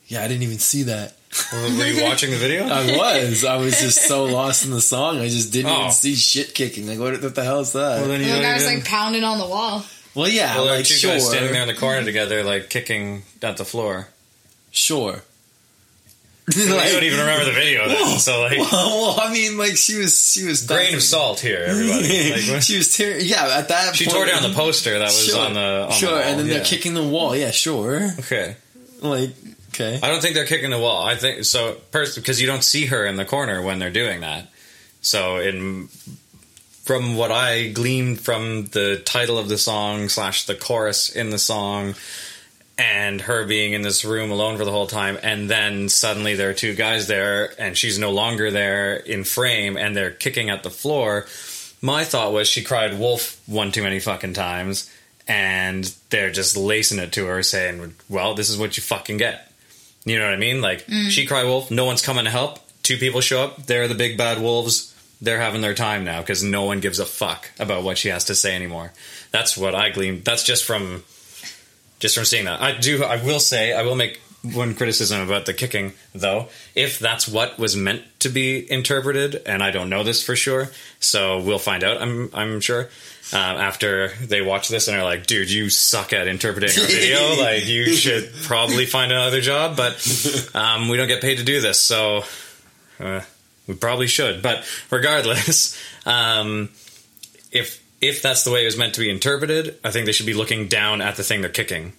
Yeah, 0.08 0.22
I 0.24 0.28
didn't 0.28 0.44
even 0.44 0.60
see 0.60 0.84
that. 0.84 1.16
Were 1.52 1.62
were 1.62 1.86
you 1.88 2.04
watching 2.10 2.30
the 2.32 2.38
video? 2.38 2.66
I 2.68 2.96
was. 2.98 3.46
I 3.46 3.56
was 3.58 3.80
just 3.80 4.02
so 4.02 4.26
lost 4.26 4.66
in 4.66 4.72
the 4.72 4.82
song. 4.82 5.18
I 5.20 5.30
just 5.30 5.52
didn't 5.54 5.72
Oh. 5.72 5.80
even 5.80 5.92
see 5.92 6.14
shit 6.16 6.54
kicking. 6.54 6.86
Like, 6.88 7.00
what, 7.00 7.20
what 7.24 7.34
the 7.34 7.44
hell 7.44 7.62
is 7.62 7.72
that? 7.74 8.02
Well, 8.02 8.10
then 8.10 8.20
you 8.22 8.28
The 8.28 8.42
guy 8.42 8.54
was 8.54 8.66
like 8.66 8.86
pounding 8.86 9.24
on 9.24 9.40
the 9.40 9.48
wall. 9.48 9.84
Well, 10.14 10.28
yeah, 10.28 10.54
Well, 10.56 10.66
there 10.66 10.74
are 10.74 10.78
like 10.78 10.86
two 10.86 10.94
sure, 10.96 11.12
guys 11.14 11.28
standing 11.28 11.54
there 11.54 11.62
in 11.64 11.68
the 11.70 11.74
corner 11.74 12.04
together, 12.04 12.44
like 12.44 12.70
kicking 12.70 13.24
at 13.42 13.58
the 13.58 13.66
floor. 13.66 14.10
Sure. 14.74 15.22
I 16.50 16.92
don't 16.92 17.04
even 17.04 17.20
remember 17.20 17.46
the 17.46 17.54
video 17.54 17.88
then. 17.88 18.20
So 18.20 18.42
like, 18.42 18.58
well, 18.58 18.70
well, 18.72 19.20
I 19.22 19.32
mean, 19.32 19.58
like 19.58 19.78
she 19.78 19.98
was, 19.98 20.34
she 20.34 20.44
was 20.44 20.68
grain 20.68 20.94
of 20.94 21.02
salt 21.02 21.40
here, 21.40 21.64
everybody. 21.66 22.32
Like, 22.52 22.62
she 22.62 22.76
was 22.76 22.98
tearing. 22.98 23.26
Yeah, 23.26 23.60
at 23.60 23.70
that 23.70 23.86
point. 23.86 23.96
she 23.96 24.06
point, 24.06 24.18
tore 24.18 24.26
down 24.26 24.44
the 24.44 24.54
poster 24.54 25.00
that 25.00 25.06
was 25.06 25.26
Sure, 25.26 25.40
on 25.40 25.54
the 25.54 25.86
on 25.86 25.92
sure, 25.94 26.10
the 26.10 26.16
wall. 26.16 26.24
and 26.24 26.40
then 26.40 26.48
yeah. 26.48 26.56
they're 26.56 26.66
kicking 26.66 26.96
the 26.96 27.08
wall. 27.08 27.34
Yeah, 27.34 27.52
sure. 27.52 28.10
Okay, 28.20 28.58
Like, 29.00 29.30
okay, 29.70 30.02
I 30.04 30.10
don't 30.10 30.22
think 30.22 30.36
they're 30.36 30.46
kicking 30.46 30.72
the 30.72 30.80
wall. 30.80 31.06
I 31.06 31.16
think 31.16 31.46
so 31.46 31.78
because 31.92 32.42
you 32.42 32.48
don't 32.48 32.64
see 32.64 32.88
her 32.88 33.06
in 33.06 33.16
the 33.16 33.26
corner 33.26 33.62
when 33.62 33.80
they're 33.80 33.90
doing 33.90 34.20
that. 34.20 34.50
So 35.00 35.38
in 35.38 35.88
from 36.84 37.16
what 37.16 37.32
I 37.32 37.70
gleaned 37.70 38.20
from 38.20 38.66
the 38.66 39.02
title 39.06 39.38
of 39.38 39.48
the 39.48 39.58
song 39.58 40.10
slash 40.10 40.46
the 40.46 40.56
chorus 40.56 41.10
in 41.10 41.30
the 41.30 41.40
song. 41.40 41.96
And 42.76 43.22
her 43.22 43.46
being 43.46 43.74
in 43.74 43.84
this 43.84 44.04
room 44.04 44.32
alone 44.32 44.58
for 44.58 44.66
the 44.66 44.72
whole 44.72 44.88
time, 44.88 45.20
and 45.22 45.48
then 45.48 45.90
suddenly 45.90 46.34
there 46.34 46.50
are 46.50 46.56
two 46.56 46.74
guys 46.74 47.06
there, 47.06 47.54
and 47.60 47.78
she's 47.78 48.00
no 48.00 48.10
longer 48.12 48.50
there 48.50 48.96
in 48.96 49.24
frame, 49.24 49.78
and 49.78 49.96
they're 49.96 50.10
kicking 50.10 50.50
at 50.50 50.64
the 50.64 50.72
floor. 50.72 51.28
My 51.82 52.04
thought 52.04 52.34
was 52.34 52.48
she 52.48 52.64
cried 52.64 52.98
wolf 52.98 53.40
one 53.46 53.72
too 53.72 53.84
many 53.84 54.00
fucking 54.00 54.34
times, 54.34 54.92
and 55.28 55.94
they're 56.10 56.32
just 56.32 56.58
lacing 56.58 56.98
it 56.98 57.12
to 57.12 57.28
her, 57.28 57.44
saying, 57.44 57.94
"Well, 58.10 58.34
this 58.34 58.50
is 58.50 58.58
what 58.58 58.76
you 58.76 58.82
fucking 58.82 59.18
get." 59.18 59.54
You 60.06 60.20
know 60.20 60.26
what 60.26 60.34
I 60.34 60.38
mean? 60.38 60.62
Like 60.62 60.86
mm. 60.86 61.10
she 61.10 61.26
cry 61.26 61.44
wolf, 61.44 61.72
no 61.72 61.86
one's 61.86 62.02
coming 62.02 62.26
to 62.26 62.32
help. 62.32 62.60
Two 62.82 62.98
people 62.98 63.22
show 63.22 63.44
up, 63.44 63.66
they're 63.66 63.88
the 63.88 63.96
big 63.96 64.18
bad 64.18 64.42
wolves. 64.42 64.90
They're 65.22 65.40
having 65.40 65.62
their 65.62 65.74
time 65.74 66.04
now 66.04 66.20
because 66.20 66.44
no 66.44 66.66
one 66.66 66.82
gives 66.82 67.00
a 67.00 67.06
fuck 67.06 67.50
about 67.58 67.84
what 67.84 67.98
she 67.98 68.10
has 68.10 68.26
to 68.26 68.36
say 68.36 68.56
anymore. 68.56 68.92
That's 69.32 69.58
what 69.58 69.74
I 69.74 69.90
gleaned. 69.90 70.26
That's 70.26 70.44
just 70.44 70.66
from 70.66 71.04
just 72.04 72.16
from 72.16 72.26
seeing 72.26 72.44
that. 72.44 72.62
I 72.62 72.78
do. 72.78 73.02
I 73.02 73.16
will 73.24 73.40
say. 73.40 73.72
I 73.72 73.84
will 73.84 73.96
make 73.96 74.20
one 74.42 74.76
criticism 74.76 75.22
about 75.22 75.46
the 75.46 75.54
kicking, 75.54 75.94
though. 76.14 76.50
If 76.76 77.00
that's 77.00 77.30
what 77.30 77.58
was 77.58 77.78
meant 77.78 78.02
to 78.20 78.28
be 78.28 78.70
interpreted, 78.70 79.42
and 79.46 79.64
I 79.64 79.72
don't 79.72 79.90
know 79.90 80.04
this 80.04 80.22
for 80.22 80.36
sure, 80.36 80.70
so 81.00 81.40
we'll 81.40 81.60
find 81.60 81.82
out. 81.82 82.02
I'm. 82.02 82.30
I'm 82.34 82.60
sure. 82.60 82.90
Uh, 83.32 83.38
after 83.38 84.10
they 84.22 84.42
watch 84.42 84.68
this 84.68 84.90
and 84.90 84.98
are 84.98 85.04
like, 85.06 85.28
"Dude, 85.28 85.50
you 85.50 85.70
suck 85.70 86.12
at 86.12 86.28
interpreting 86.28 86.78
our 86.78 86.88
video. 86.88 87.36
like, 87.42 87.66
you 87.66 87.94
should 87.94 88.34
probably 88.44 88.86
find 88.86 89.14
another 89.14 89.40
job." 89.40 89.78
But 89.78 89.96
um, 90.54 90.90
we 90.90 90.98
don't 90.98 91.08
get 91.08 91.22
paid 91.22 91.38
to 91.38 91.46
do 91.46 91.62
this, 91.62 91.80
so 91.80 92.24
uh, 93.00 93.22
we 93.66 93.76
probably 93.76 94.08
should. 94.08 94.42
But 94.42 94.66
regardless, 94.90 95.82
um, 96.06 96.70
if 97.50 97.82
if 98.04 98.22
that's 98.22 98.44
the 98.44 98.52
way 98.52 98.64
it 98.64 98.66
was 98.66 98.78
meant 98.78 98.96
to 98.96 99.00
be 99.00 99.10
interpreted, 99.10 99.78
I 99.84 99.92
think 99.92 100.06
they 100.06 100.12
should 100.12 100.26
be 100.26 100.34
looking 100.34 100.68
down 100.68 101.02
at 101.02 101.16
the 101.16 101.24
thing 101.24 101.42
they're 101.42 101.50
kicking. 101.50 101.94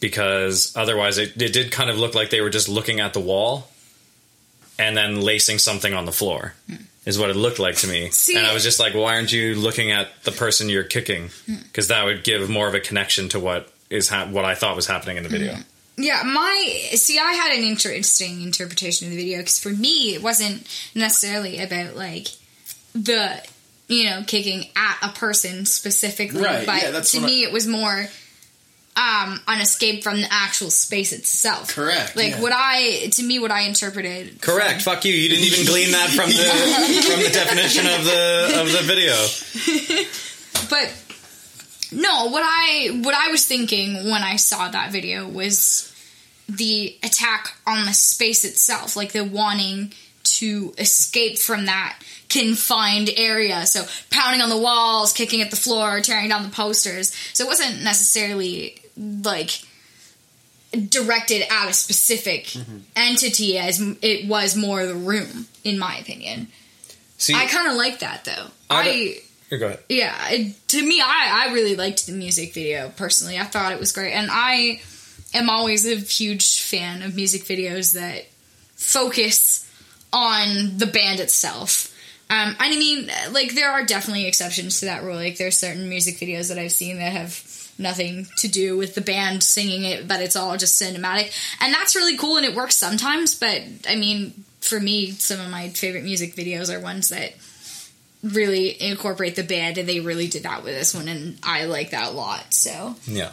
Because 0.00 0.72
otherwise, 0.74 1.18
it, 1.18 1.40
it 1.40 1.52
did 1.52 1.70
kind 1.70 1.90
of 1.90 1.98
look 1.98 2.14
like 2.14 2.30
they 2.30 2.40
were 2.40 2.50
just 2.50 2.68
looking 2.68 2.98
at 2.98 3.12
the 3.12 3.20
wall 3.20 3.68
and 4.78 4.96
then 4.96 5.20
lacing 5.20 5.58
something 5.58 5.94
on 5.94 6.06
the 6.06 6.12
floor, 6.12 6.54
hmm. 6.66 6.76
is 7.06 7.18
what 7.18 7.30
it 7.30 7.36
looked 7.36 7.58
like 7.58 7.76
to 7.76 7.86
me. 7.86 8.10
See- 8.10 8.36
and 8.36 8.46
I 8.46 8.54
was 8.54 8.64
just 8.64 8.80
like, 8.80 8.94
why 8.94 9.14
aren't 9.14 9.32
you 9.32 9.54
looking 9.54 9.92
at 9.92 10.08
the 10.24 10.32
person 10.32 10.68
you're 10.68 10.82
kicking? 10.82 11.28
Hmm. 11.46 11.56
Because 11.62 11.88
that 11.88 12.04
would 12.04 12.24
give 12.24 12.48
more 12.48 12.66
of 12.66 12.74
a 12.74 12.80
connection 12.80 13.28
to 13.30 13.38
what 13.38 13.72
is 13.90 14.08
ha- 14.08 14.28
what 14.28 14.44
I 14.44 14.54
thought 14.54 14.74
was 14.74 14.86
happening 14.86 15.18
in 15.18 15.22
the 15.22 15.28
video. 15.28 15.54
Hmm. 15.54 15.62
Yeah, 15.98 16.22
my 16.24 16.88
see, 16.94 17.18
I 17.18 17.32
had 17.32 17.52
an 17.52 17.64
interesting 17.64 18.40
interpretation 18.40 19.08
of 19.08 19.10
the 19.10 19.18
video 19.18 19.38
because 19.38 19.60
for 19.60 19.68
me, 19.68 20.14
it 20.14 20.22
wasn't 20.22 20.66
necessarily 20.94 21.60
about 21.60 21.96
like 21.96 22.28
the 22.94 23.44
you 23.88 24.04
know 24.10 24.22
kicking 24.26 24.66
at 24.76 24.98
a 25.02 25.08
person 25.08 25.66
specifically, 25.66 26.40
Right, 26.42 26.66
but 26.66 26.82
yeah, 26.82 26.90
that's 26.90 27.10
to 27.12 27.18
what 27.18 27.24
I- 27.24 27.26
me, 27.30 27.42
it 27.44 27.52
was 27.52 27.66
more 27.66 28.06
um 28.94 29.40
an 29.48 29.60
escape 29.62 30.02
from 30.04 30.20
the 30.20 30.28
actual 30.30 30.68
space 30.70 31.12
itself. 31.12 31.68
Correct, 31.74 32.14
Like 32.14 32.32
yeah. 32.32 32.40
what 32.42 32.52
I 32.54 33.08
to 33.12 33.22
me, 33.22 33.38
what 33.38 33.50
I 33.50 33.62
interpreted. 33.62 34.40
Correct. 34.42 34.82
Fuck 34.82 35.04
you. 35.06 35.12
You 35.14 35.28
didn't 35.30 35.44
even 35.46 35.64
glean 35.66 35.92
that 35.92 36.10
from 36.10 36.28
the 36.28 36.36
from 37.10 37.22
the 37.22 37.30
definition 37.32 37.86
of 37.86 38.04
the 38.04 38.60
of 38.60 38.72
the 38.72 38.82
video. 38.82 40.06
But 40.70 40.92
no, 41.90 42.28
what 42.28 42.42
I 42.44 43.00
what 43.02 43.14
I 43.14 43.28
was 43.30 43.44
thinking 43.46 43.94
when 44.10 44.22
I 44.22 44.36
saw 44.36 44.68
that 44.68 44.92
video 44.92 45.26
was 45.28 45.88
the 46.48 46.96
attack 47.02 47.52
on 47.66 47.84
the 47.86 47.92
space 47.92 48.44
itself, 48.44 48.96
like 48.96 49.12
the 49.12 49.24
wanting 49.24 49.92
to 50.24 50.72
escape 50.78 51.38
from 51.38 51.66
that 51.66 51.98
confined 52.32 53.10
area. 53.16 53.66
So 53.66 53.84
pounding 54.10 54.40
on 54.40 54.48
the 54.48 54.58
walls, 54.58 55.12
kicking 55.12 55.42
at 55.42 55.50
the 55.50 55.56
floor, 55.56 56.00
tearing 56.00 56.28
down 56.28 56.42
the 56.42 56.48
posters. 56.48 57.14
So 57.32 57.44
it 57.44 57.48
wasn't 57.48 57.82
necessarily 57.82 58.80
like 58.96 59.62
directed 60.88 61.42
at 61.50 61.68
a 61.68 61.72
specific 61.72 62.46
mm-hmm. 62.46 62.78
entity 62.96 63.58
as 63.58 63.80
it 64.00 64.26
was 64.26 64.56
more 64.56 64.86
the 64.86 64.94
room 64.94 65.46
in 65.64 65.78
my 65.78 65.96
opinion. 65.98 66.48
See, 67.18 67.34
I 67.34 67.46
kind 67.46 67.70
of 67.70 67.76
like 67.76 68.00
that 68.00 68.24
though. 68.24 68.46
I 68.70 69.18
I 69.52 69.56
go 69.56 69.66
ahead. 69.66 69.80
yeah, 69.88 70.16
it, 70.30 70.68
to 70.68 70.82
me, 70.82 71.00
I, 71.00 71.46
I 71.46 71.52
really 71.52 71.76
liked 71.76 72.06
the 72.06 72.12
music 72.12 72.54
video 72.54 72.88
personally. 72.96 73.38
I 73.38 73.44
thought 73.44 73.72
it 73.72 73.78
was 73.78 73.92
great, 73.92 74.12
and 74.12 74.30
I 74.32 74.80
am 75.34 75.50
always 75.50 75.86
a 75.86 75.96
huge 75.96 76.62
fan 76.62 77.02
of 77.02 77.14
music 77.14 77.42
videos 77.42 77.92
that 77.92 78.26
focus 78.74 79.70
on 80.12 80.78
the 80.78 80.86
band 80.86 81.20
itself. 81.20 81.91
Um, 82.32 82.48
and 82.48 82.56
I 82.60 82.76
mean, 82.78 83.10
like 83.32 83.54
there 83.54 83.70
are 83.70 83.84
definitely 83.84 84.26
exceptions 84.26 84.80
to 84.80 84.86
that 84.86 85.02
rule. 85.02 85.16
Like 85.16 85.36
there's 85.36 85.58
certain 85.58 85.90
music 85.90 86.16
videos 86.16 86.48
that 86.48 86.58
I've 86.58 86.72
seen 86.72 86.96
that 86.96 87.12
have 87.12 87.44
nothing 87.78 88.26
to 88.38 88.48
do 88.48 88.78
with 88.78 88.94
the 88.94 89.02
band 89.02 89.42
singing 89.42 89.84
it, 89.84 90.08
but 90.08 90.20
it's 90.22 90.34
all 90.34 90.56
just 90.56 90.80
cinematic, 90.80 91.30
and 91.60 91.74
that's 91.74 91.94
really 91.94 92.16
cool 92.16 92.38
and 92.38 92.46
it 92.46 92.54
works 92.54 92.74
sometimes. 92.74 93.34
But 93.34 93.62
I 93.86 93.96
mean, 93.96 94.44
for 94.60 94.80
me, 94.80 95.10
some 95.10 95.40
of 95.40 95.50
my 95.50 95.68
favorite 95.68 96.04
music 96.04 96.34
videos 96.34 96.74
are 96.74 96.80
ones 96.80 97.10
that 97.10 97.34
really 98.22 98.80
incorporate 98.80 99.36
the 99.36 99.42
band 99.42 99.76
and 99.76 99.86
they 99.86 100.00
really 100.00 100.28
did 100.28 100.44
that 100.44 100.62
with 100.62 100.72
this 100.72 100.94
one 100.94 101.08
and 101.08 101.36
I 101.42 101.64
like 101.64 101.90
that 101.90 102.08
a 102.08 102.12
lot. 102.12 102.54
So 102.54 102.94
Yeah. 103.04 103.32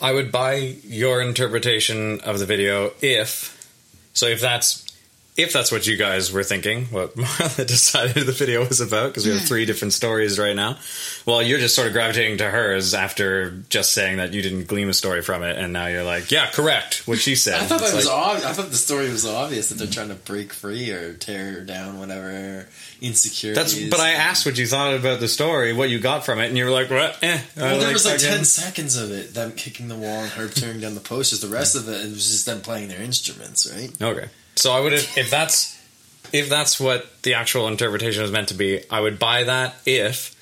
I 0.00 0.12
would 0.12 0.30
buy 0.30 0.76
your 0.84 1.20
interpretation 1.20 2.20
of 2.20 2.38
the 2.38 2.46
video 2.46 2.92
if 3.02 3.68
so 4.14 4.26
if 4.28 4.40
that's 4.40 4.86
if 5.34 5.52
that's 5.52 5.72
what 5.72 5.86
you 5.86 5.96
guys 5.96 6.30
were 6.30 6.42
thinking, 6.42 6.84
what 6.86 7.16
Marla 7.16 7.66
decided 7.66 8.26
the 8.26 8.32
video 8.32 8.66
was 8.68 8.80
about, 8.82 9.08
because 9.08 9.24
we 9.24 9.32
have 9.32 9.40
three 9.42 9.64
different 9.64 9.94
stories 9.94 10.38
right 10.38 10.54
now. 10.54 10.76
Well, 11.24 11.42
you're 11.42 11.58
just 11.58 11.74
sort 11.74 11.86
of 11.86 11.94
gravitating 11.94 12.38
to 12.38 12.50
hers 12.50 12.92
after 12.92 13.50
just 13.70 13.92
saying 13.92 14.18
that 14.18 14.34
you 14.34 14.42
didn't 14.42 14.66
glean 14.66 14.90
a 14.90 14.94
story 14.94 15.22
from 15.22 15.42
it, 15.42 15.56
and 15.56 15.72
now 15.72 15.86
you're 15.86 16.04
like, 16.04 16.30
yeah, 16.30 16.50
correct, 16.50 17.08
what 17.08 17.18
she 17.18 17.34
said. 17.34 17.54
I 17.62 17.64
thought 17.64 17.80
It's 17.80 17.90
that 17.92 17.96
was 17.96 18.06
like- 18.06 18.14
obvious. 18.16 18.44
I 18.44 18.52
thought 18.52 18.70
the 18.70 18.76
story 18.76 19.08
was 19.10 19.24
obvious 19.26 19.68
that 19.70 19.76
they're 19.76 19.86
trying 19.86 20.08
to 20.10 20.14
break 20.16 20.52
free 20.52 20.90
or 20.90 21.14
tear 21.14 21.64
down 21.64 21.98
whatever 21.98 22.66
insecurities. 23.00 23.74
That's, 23.80 23.88
but 23.90 24.00
I 24.00 24.10
asked 24.12 24.44
what 24.44 24.58
you 24.58 24.66
thought 24.66 24.94
about 24.94 25.20
the 25.20 25.28
story, 25.28 25.72
what 25.72 25.88
you 25.88 25.98
got 25.98 26.26
from 26.26 26.40
it, 26.40 26.48
and 26.48 26.58
you 26.58 26.64
were 26.66 26.70
like, 26.70 26.90
"What? 26.90 27.18
Eh." 27.22 27.40
Well, 27.56 27.80
there 27.80 27.92
was 27.92 28.04
like 28.04 28.20
fucking- 28.20 28.28
ten 28.36 28.44
seconds 28.44 28.96
of 28.96 29.10
it, 29.10 29.32
them 29.34 29.52
kicking 29.52 29.88
the 29.88 29.96
wall 29.96 30.20
and 30.24 30.30
her 30.32 30.48
tearing 30.48 30.80
down 30.80 30.94
the 30.94 31.00
posters. 31.00 31.40
The 31.40 31.48
rest 31.48 31.74
of 31.74 31.88
it, 31.88 32.04
it 32.04 32.10
was 32.10 32.30
just 32.30 32.44
them 32.46 32.60
playing 32.60 32.88
their 32.88 33.00
instruments, 33.00 33.66
right? 33.72 33.90
Okay. 34.00 34.28
So 34.56 34.72
I 34.72 34.80
would 34.80 34.92
if 34.92 35.30
that's 35.30 35.78
if 36.32 36.48
that's 36.48 36.80
what 36.80 37.22
the 37.22 37.34
actual 37.34 37.68
interpretation 37.68 38.22
was 38.22 38.32
meant 38.32 38.48
to 38.48 38.54
be, 38.54 38.82
I 38.90 39.00
would 39.00 39.18
buy 39.18 39.44
that 39.44 39.74
if 39.84 40.34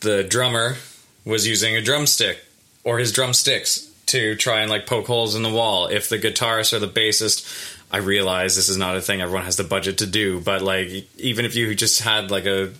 the 0.00 0.22
drummer 0.22 0.76
was 1.24 1.46
using 1.46 1.76
a 1.76 1.82
drumstick 1.82 2.38
or 2.84 2.98
his 2.98 3.12
drumsticks 3.12 3.90
to 4.06 4.36
try 4.36 4.60
and 4.60 4.70
like 4.70 4.86
poke 4.86 5.06
holes 5.06 5.34
in 5.34 5.42
the 5.42 5.50
wall. 5.50 5.86
If 5.86 6.08
the 6.08 6.18
guitarist 6.18 6.72
or 6.72 6.78
the 6.78 6.88
bassist 6.88 7.74
I 7.90 7.98
realize 7.98 8.56
this 8.56 8.68
is 8.68 8.76
not 8.76 8.96
a 8.96 9.00
thing 9.00 9.20
everyone 9.20 9.44
has 9.44 9.56
the 9.56 9.64
budget 9.64 9.98
to 9.98 10.06
do, 10.06 10.40
but 10.40 10.62
like 10.62 10.88
even 11.18 11.44
if 11.44 11.54
you 11.54 11.74
just 11.74 12.00
had 12.02 12.30
like 12.30 12.46
a 12.46 12.72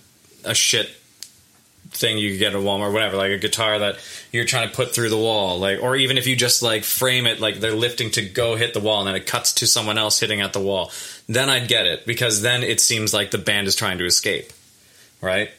a 0.43 0.53
shit 0.53 0.91
thing 1.95 2.17
you 2.17 2.31
could 2.31 2.39
get 2.39 2.53
at 2.53 2.59
Walmart, 2.59 2.93
whatever, 2.93 3.17
like 3.17 3.31
a 3.31 3.37
guitar 3.37 3.79
that 3.79 3.97
you're 4.31 4.45
trying 4.45 4.69
to 4.69 4.75
put 4.75 4.93
through 4.93 5.09
the 5.09 5.17
wall, 5.17 5.59
like, 5.59 5.81
or 5.81 5.95
even 5.95 6.17
if 6.17 6.27
you 6.27 6.35
just 6.35 6.61
like 6.61 6.83
frame 6.83 7.25
it 7.25 7.39
like 7.39 7.59
they're 7.59 7.73
lifting 7.73 8.11
to 8.11 8.21
go 8.21 8.55
hit 8.55 8.73
the 8.73 8.79
wall 8.79 8.99
and 8.99 9.07
then 9.07 9.15
it 9.15 9.25
cuts 9.25 9.53
to 9.53 9.67
someone 9.67 9.97
else 9.97 10.19
hitting 10.19 10.41
at 10.41 10.53
the 10.53 10.59
wall, 10.59 10.91
then 11.27 11.49
I'd 11.49 11.67
get 11.67 11.85
it 11.85 12.05
because 12.05 12.41
then 12.41 12.63
it 12.63 12.79
seems 12.79 13.13
like 13.13 13.31
the 13.31 13.37
band 13.37 13.67
is 13.67 13.75
trying 13.75 13.97
to 13.97 14.05
escape, 14.05 14.51
right? 15.21 15.49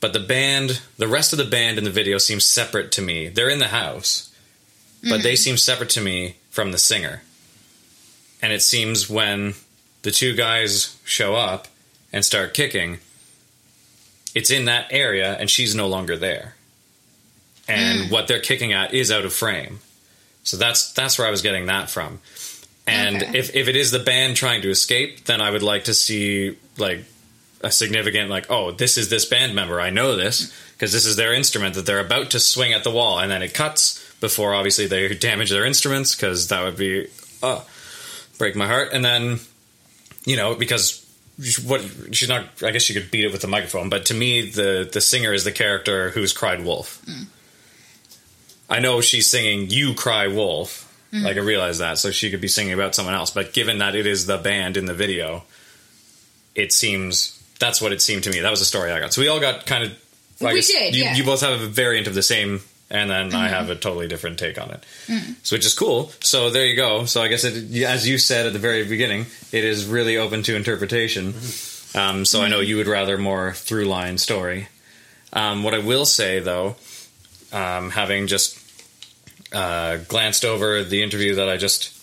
But 0.00 0.12
the 0.12 0.20
band, 0.20 0.80
the 0.96 1.08
rest 1.08 1.32
of 1.32 1.38
the 1.38 1.44
band 1.44 1.78
in 1.78 1.84
the 1.84 1.90
video 1.90 2.18
seems 2.18 2.46
separate 2.46 2.90
to 2.92 3.02
me. 3.02 3.28
They're 3.28 3.50
in 3.50 3.58
the 3.58 3.68
house, 3.68 4.34
but 5.02 5.22
they 5.22 5.34
mm-hmm. 5.34 5.36
seem 5.36 5.56
separate 5.56 5.90
to 5.90 6.00
me 6.00 6.36
from 6.50 6.72
the 6.72 6.78
singer. 6.78 7.22
And 8.42 8.52
it 8.52 8.62
seems 8.62 9.10
when 9.10 9.54
the 10.02 10.10
two 10.10 10.34
guys 10.34 10.98
show 11.04 11.34
up 11.34 11.68
and 12.12 12.24
start 12.24 12.54
kicking, 12.54 12.98
it's 14.34 14.50
in 14.50 14.66
that 14.66 14.88
area 14.90 15.36
and 15.38 15.48
she's 15.50 15.74
no 15.74 15.86
longer 15.88 16.16
there. 16.16 16.54
And 17.68 18.10
what 18.10 18.26
they're 18.26 18.40
kicking 18.40 18.72
at 18.72 18.94
is 18.94 19.12
out 19.12 19.24
of 19.24 19.32
frame. 19.32 19.78
So 20.42 20.56
that's 20.56 20.92
that's 20.92 21.18
where 21.18 21.28
I 21.28 21.30
was 21.30 21.42
getting 21.42 21.66
that 21.66 21.88
from. 21.90 22.20
And 22.86 23.22
Okay. 23.22 23.38
if, 23.38 23.54
if 23.54 23.68
it 23.68 23.76
is 23.76 23.90
the 23.92 24.00
band 24.00 24.36
trying 24.36 24.62
to 24.62 24.70
escape, 24.70 25.24
then 25.26 25.40
I 25.40 25.50
would 25.50 25.62
like 25.62 25.84
to 25.84 25.94
see 25.94 26.56
like 26.78 27.04
a 27.60 27.70
significant 27.70 28.30
like, 28.30 28.46
oh, 28.50 28.72
this 28.72 28.96
is 28.98 29.08
this 29.10 29.24
band 29.24 29.54
member. 29.54 29.80
I 29.80 29.90
know 29.90 30.16
this 30.16 30.52
because 30.72 30.92
this 30.92 31.06
is 31.06 31.14
their 31.16 31.32
instrument 31.34 31.74
that 31.74 31.86
they're 31.86 32.00
about 32.00 32.30
to 32.30 32.40
swing 32.40 32.72
at 32.72 32.82
the 32.84 32.90
wall, 32.90 33.18
and 33.20 33.30
then 33.30 33.42
it 33.42 33.54
cuts 33.54 34.04
before 34.20 34.54
obviously 34.54 34.86
they 34.86 35.14
damage 35.14 35.50
their 35.50 35.64
instruments 35.66 36.14
because 36.16 36.48
that 36.48 36.64
would 36.64 36.76
be 36.76 37.06
uh, 37.42 37.60
break 38.38 38.56
my 38.56 38.66
heart. 38.66 38.88
And 38.92 39.04
then 39.04 39.38
you 40.24 40.36
know 40.36 40.54
because 40.56 40.99
what 41.64 41.80
she's 42.12 42.28
not 42.28 42.46
i 42.62 42.70
guess 42.70 42.82
she 42.82 42.92
could 42.94 43.10
beat 43.10 43.24
it 43.24 43.32
with 43.32 43.40
the 43.40 43.48
microphone 43.48 43.88
but 43.88 44.06
to 44.06 44.14
me 44.14 44.50
the 44.50 44.88
the 44.92 45.00
singer 45.00 45.32
is 45.32 45.44
the 45.44 45.52
character 45.52 46.10
who's 46.10 46.32
cried 46.32 46.64
wolf. 46.64 47.02
I 48.68 48.78
know 48.78 49.00
she's 49.00 49.28
singing 49.30 49.68
you 49.68 49.94
cry 49.94 50.28
wolf. 50.28 50.86
Mm. 51.12 51.24
Like 51.24 51.36
i 51.36 51.40
realize 51.40 51.78
that 51.78 51.98
so 51.98 52.10
she 52.10 52.30
could 52.30 52.40
be 52.40 52.48
singing 52.48 52.72
about 52.72 52.94
someone 52.94 53.14
else 53.14 53.30
but 53.30 53.52
given 53.52 53.78
that 53.78 53.94
it 53.96 54.06
is 54.06 54.26
the 54.26 54.38
band 54.38 54.76
in 54.76 54.84
the 54.86 54.94
video 54.94 55.42
it 56.54 56.72
seems 56.72 57.36
that's 57.58 57.80
what 57.80 57.92
it 57.92 58.00
seemed 58.00 58.24
to 58.24 58.30
me. 58.30 58.40
That 58.40 58.50
was 58.50 58.60
the 58.60 58.66
story 58.66 58.90
i 58.90 58.98
got. 58.98 59.12
So 59.12 59.20
we 59.20 59.28
all 59.28 59.38
got 59.40 59.66
kind 59.66 59.84
of 59.84 59.90
I 60.40 60.46
We 60.46 60.54
guess 60.54 60.68
did, 60.68 60.94
you, 60.94 61.04
yeah. 61.04 61.14
you 61.14 61.24
both 61.24 61.42
have 61.42 61.60
a 61.60 61.66
variant 61.66 62.06
of 62.06 62.14
the 62.14 62.22
same 62.22 62.60
and 62.90 63.08
then 63.10 63.34
I 63.34 63.48
have 63.48 63.70
a 63.70 63.76
totally 63.76 64.08
different 64.08 64.38
take 64.38 64.60
on 64.60 64.70
it, 64.70 64.84
so 65.42 65.56
which 65.56 65.64
is 65.64 65.74
cool. 65.74 66.12
So 66.20 66.50
there 66.50 66.66
you 66.66 66.76
go. 66.76 67.04
So 67.04 67.22
I 67.22 67.28
guess 67.28 67.44
it, 67.44 67.82
as 67.84 68.08
you 68.08 68.18
said 68.18 68.46
at 68.46 68.52
the 68.52 68.58
very 68.58 68.84
beginning, 68.84 69.26
it 69.52 69.64
is 69.64 69.86
really 69.86 70.16
open 70.16 70.42
to 70.44 70.56
interpretation. 70.56 71.34
Um, 71.94 72.24
so 72.24 72.42
I 72.42 72.48
know 72.48 72.60
you 72.60 72.76
would 72.76 72.86
rather 72.86 73.16
more 73.18 73.52
through 73.52 73.84
line 73.84 74.18
story. 74.18 74.68
Um, 75.32 75.62
what 75.62 75.74
I 75.74 75.78
will 75.78 76.04
say 76.04 76.40
though, 76.40 76.76
um, 77.52 77.90
having 77.90 78.26
just 78.26 78.58
uh, 79.52 79.98
glanced 80.08 80.44
over 80.44 80.82
the 80.84 81.02
interview 81.02 81.36
that 81.36 81.48
I 81.48 81.56
just 81.56 81.96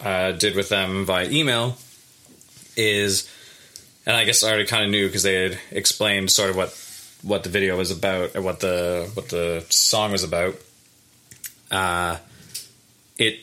uh, 0.00 0.32
did 0.32 0.54
with 0.54 0.68
them 0.68 1.04
via 1.04 1.28
email, 1.30 1.76
is, 2.76 3.28
and 4.06 4.16
I 4.16 4.24
guess 4.24 4.42
I 4.42 4.48
already 4.48 4.66
kind 4.66 4.84
of 4.84 4.90
knew 4.90 5.06
because 5.06 5.22
they 5.22 5.34
had 5.34 5.58
explained 5.70 6.30
sort 6.30 6.50
of 6.50 6.56
what 6.56 6.68
what 7.22 7.42
the 7.42 7.48
video 7.48 7.76
was 7.76 7.90
about 7.90 8.36
or 8.36 8.42
what 8.42 8.60
the 8.60 9.10
what 9.14 9.28
the 9.28 9.64
song 9.70 10.12
was 10.12 10.24
about. 10.24 10.56
Uh, 11.70 12.18
it 13.18 13.40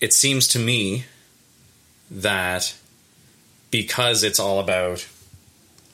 it 0.00 0.12
seems 0.12 0.48
to 0.48 0.58
me 0.58 1.04
that 2.10 2.74
because 3.70 4.24
it's 4.24 4.40
all 4.40 4.58
about 4.60 5.06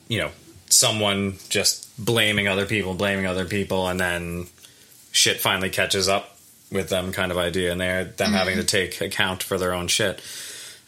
you 0.07 0.19
know 0.19 0.31
someone 0.67 1.35
just 1.49 1.87
blaming 2.03 2.47
other 2.47 2.65
people, 2.65 2.93
blaming 2.93 3.25
other 3.25 3.45
people, 3.45 3.87
and 3.87 3.99
then 3.99 4.47
shit 5.11 5.39
finally 5.39 5.69
catches 5.69 6.07
up 6.07 6.37
with 6.71 6.89
them 6.89 7.11
kind 7.11 7.31
of 7.31 7.37
idea, 7.37 7.71
and 7.71 7.81
they're 7.81 8.05
them 8.05 8.33
having 8.33 8.57
to 8.57 8.63
take 8.63 9.01
account 9.01 9.43
for 9.43 9.57
their 9.57 9.73
own 9.73 9.87
shit. 9.87 10.21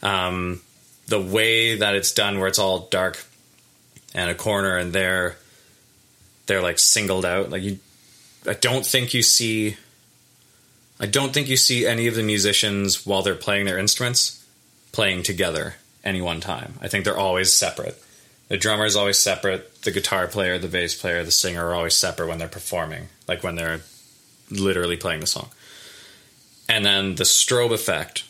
Um, 0.02 0.60
the 1.06 1.20
way 1.20 1.76
that 1.76 1.94
it's 1.94 2.12
done, 2.12 2.38
where 2.38 2.48
it's 2.48 2.58
all 2.58 2.88
dark 2.90 3.24
and 4.14 4.30
a 4.30 4.34
corner, 4.34 4.76
and 4.76 4.92
they're 4.92 5.36
they're 6.52 6.60
like 6.60 6.78
singled 6.78 7.24
out. 7.24 7.48
Like 7.48 7.62
you, 7.62 7.78
I 8.46 8.52
don't 8.52 8.84
think 8.84 9.14
you 9.14 9.22
see. 9.22 9.78
I 11.00 11.06
don't 11.06 11.32
think 11.32 11.48
you 11.48 11.56
see 11.56 11.86
any 11.86 12.06
of 12.08 12.14
the 12.14 12.22
musicians 12.22 13.06
while 13.06 13.22
they're 13.22 13.34
playing 13.34 13.64
their 13.64 13.78
instruments 13.78 14.44
playing 14.92 15.22
together 15.22 15.76
any 16.04 16.20
one 16.20 16.40
time. 16.40 16.74
I 16.82 16.88
think 16.88 17.06
they're 17.06 17.16
always 17.16 17.50
separate. 17.50 18.00
The 18.48 18.58
drummer 18.58 18.84
is 18.84 18.96
always 18.96 19.16
separate. 19.16 19.82
The 19.82 19.90
guitar 19.90 20.26
player, 20.26 20.58
the 20.58 20.68
bass 20.68 20.94
player, 20.94 21.24
the 21.24 21.30
singer 21.30 21.66
are 21.66 21.74
always 21.74 21.94
separate 21.94 22.28
when 22.28 22.36
they're 22.36 22.48
performing, 22.48 23.08
like 23.26 23.42
when 23.42 23.56
they're 23.56 23.80
literally 24.50 24.98
playing 24.98 25.20
the 25.20 25.26
song. 25.26 25.48
And 26.68 26.84
then 26.84 27.14
the 27.14 27.24
strobe 27.24 27.72
effect 27.72 28.24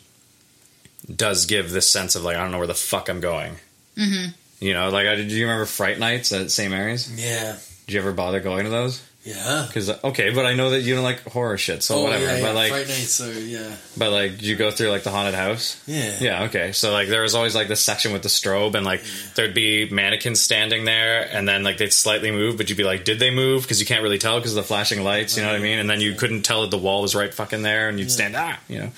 does 1.15 1.47
give 1.47 1.73
this 1.73 1.91
sense 1.91 2.15
of 2.15 2.23
like 2.23 2.37
I 2.37 2.43
don't 2.43 2.53
know 2.53 2.59
where 2.59 2.69
the 2.69 2.75
fuck 2.75 3.09
I'm 3.09 3.21
going. 3.21 3.57
Mm-hmm. 3.97 4.31
You 4.61 4.75
know, 4.75 4.91
like 4.91 5.09
I, 5.09 5.17
did 5.17 5.33
you 5.33 5.43
remember 5.43 5.67
Fright 5.67 5.99
Nights 5.99 6.31
at 6.33 6.53
St. 6.53 6.71
Mary's? 6.71 7.13
Yeah, 7.21 7.57
Did 7.87 7.95
you 7.95 8.01
ever 8.01 8.13
bother 8.13 8.41
going 8.41 8.65
to 8.65 8.71
those? 8.71 9.03
yeah. 9.25 9.65
Because 9.67 9.89
okay, 9.89 10.31
but 10.31 10.47
I 10.47 10.55
know 10.55 10.71
that 10.71 10.81
you 10.81 10.95
don't 10.97 11.05
like 11.05 11.23
horror 11.25 11.57
shit, 11.57 11.83
so 11.85 12.03
whatever. 12.03 12.25
Oh, 12.25 12.29
Yeah, 12.29 12.37
yeah. 12.39 12.43
But 12.43 12.55
like, 12.57 12.71
Fright 12.71 12.89
Nights 12.89 13.21
are 13.21 13.33
yeah, 13.41 13.77
but 13.97 14.11
like, 14.11 14.43
you 14.43 14.57
go 14.57 14.71
through 14.73 14.91
like 14.91 15.05
the 15.05 15.11
haunted 15.11 15.35
house? 15.35 15.81
yeah, 15.87 16.17
Yeah, 16.21 16.43
okay. 16.45 16.73
So 16.73 16.93
like 16.93 17.09
there 17.09 17.23
was 17.23 17.35
always 17.37 17.55
like 17.55 17.69
this 17.69 17.81
section 17.81 18.13
with 18.13 18.23
the 18.23 18.29
strobe 18.29 18.75
and 18.75 18.85
like 18.85 19.03
there'd 19.37 19.55
be 19.55 19.89
mannequins 19.91 20.41
standing 20.41 20.85
there 20.85 21.29
and 21.33 21.49
then 21.49 21.63
like 21.63 21.79
they'd 21.79 21.93
slightly 21.93 22.33
move, 22.33 22.57
but 22.57 22.69
you'd 22.69 22.79
be 22.79 22.85
like, 22.85 23.05
did 23.05 23.21
they 23.21 23.31
move? 23.31 23.63
Because 23.63 23.79
you 23.79 23.87
can't 23.87 24.03
really 24.03 24.19
tell 24.19 24.39
because 24.39 24.57
of 24.57 24.63
the 24.63 24.67
flashing 24.67 25.05
lights, 25.05 25.37
you 25.37 25.43
know 25.45 25.51
what 25.53 25.61
I 25.61 25.63
mean? 25.63 25.79
And 25.79 25.89
then 25.89 26.01
you 26.01 26.15
couldn't 26.15 26.43
tell 26.43 26.63
that 26.63 26.71
the 26.73 26.79
wall 26.79 27.03
was 27.03 27.15
right 27.15 27.33
fucking 27.33 27.63
there 27.63 27.89
and 27.89 28.01
you'd 28.01 28.11
stand 28.11 28.35
ah, 28.37 28.59
you 28.69 28.81
know, 28.81 28.91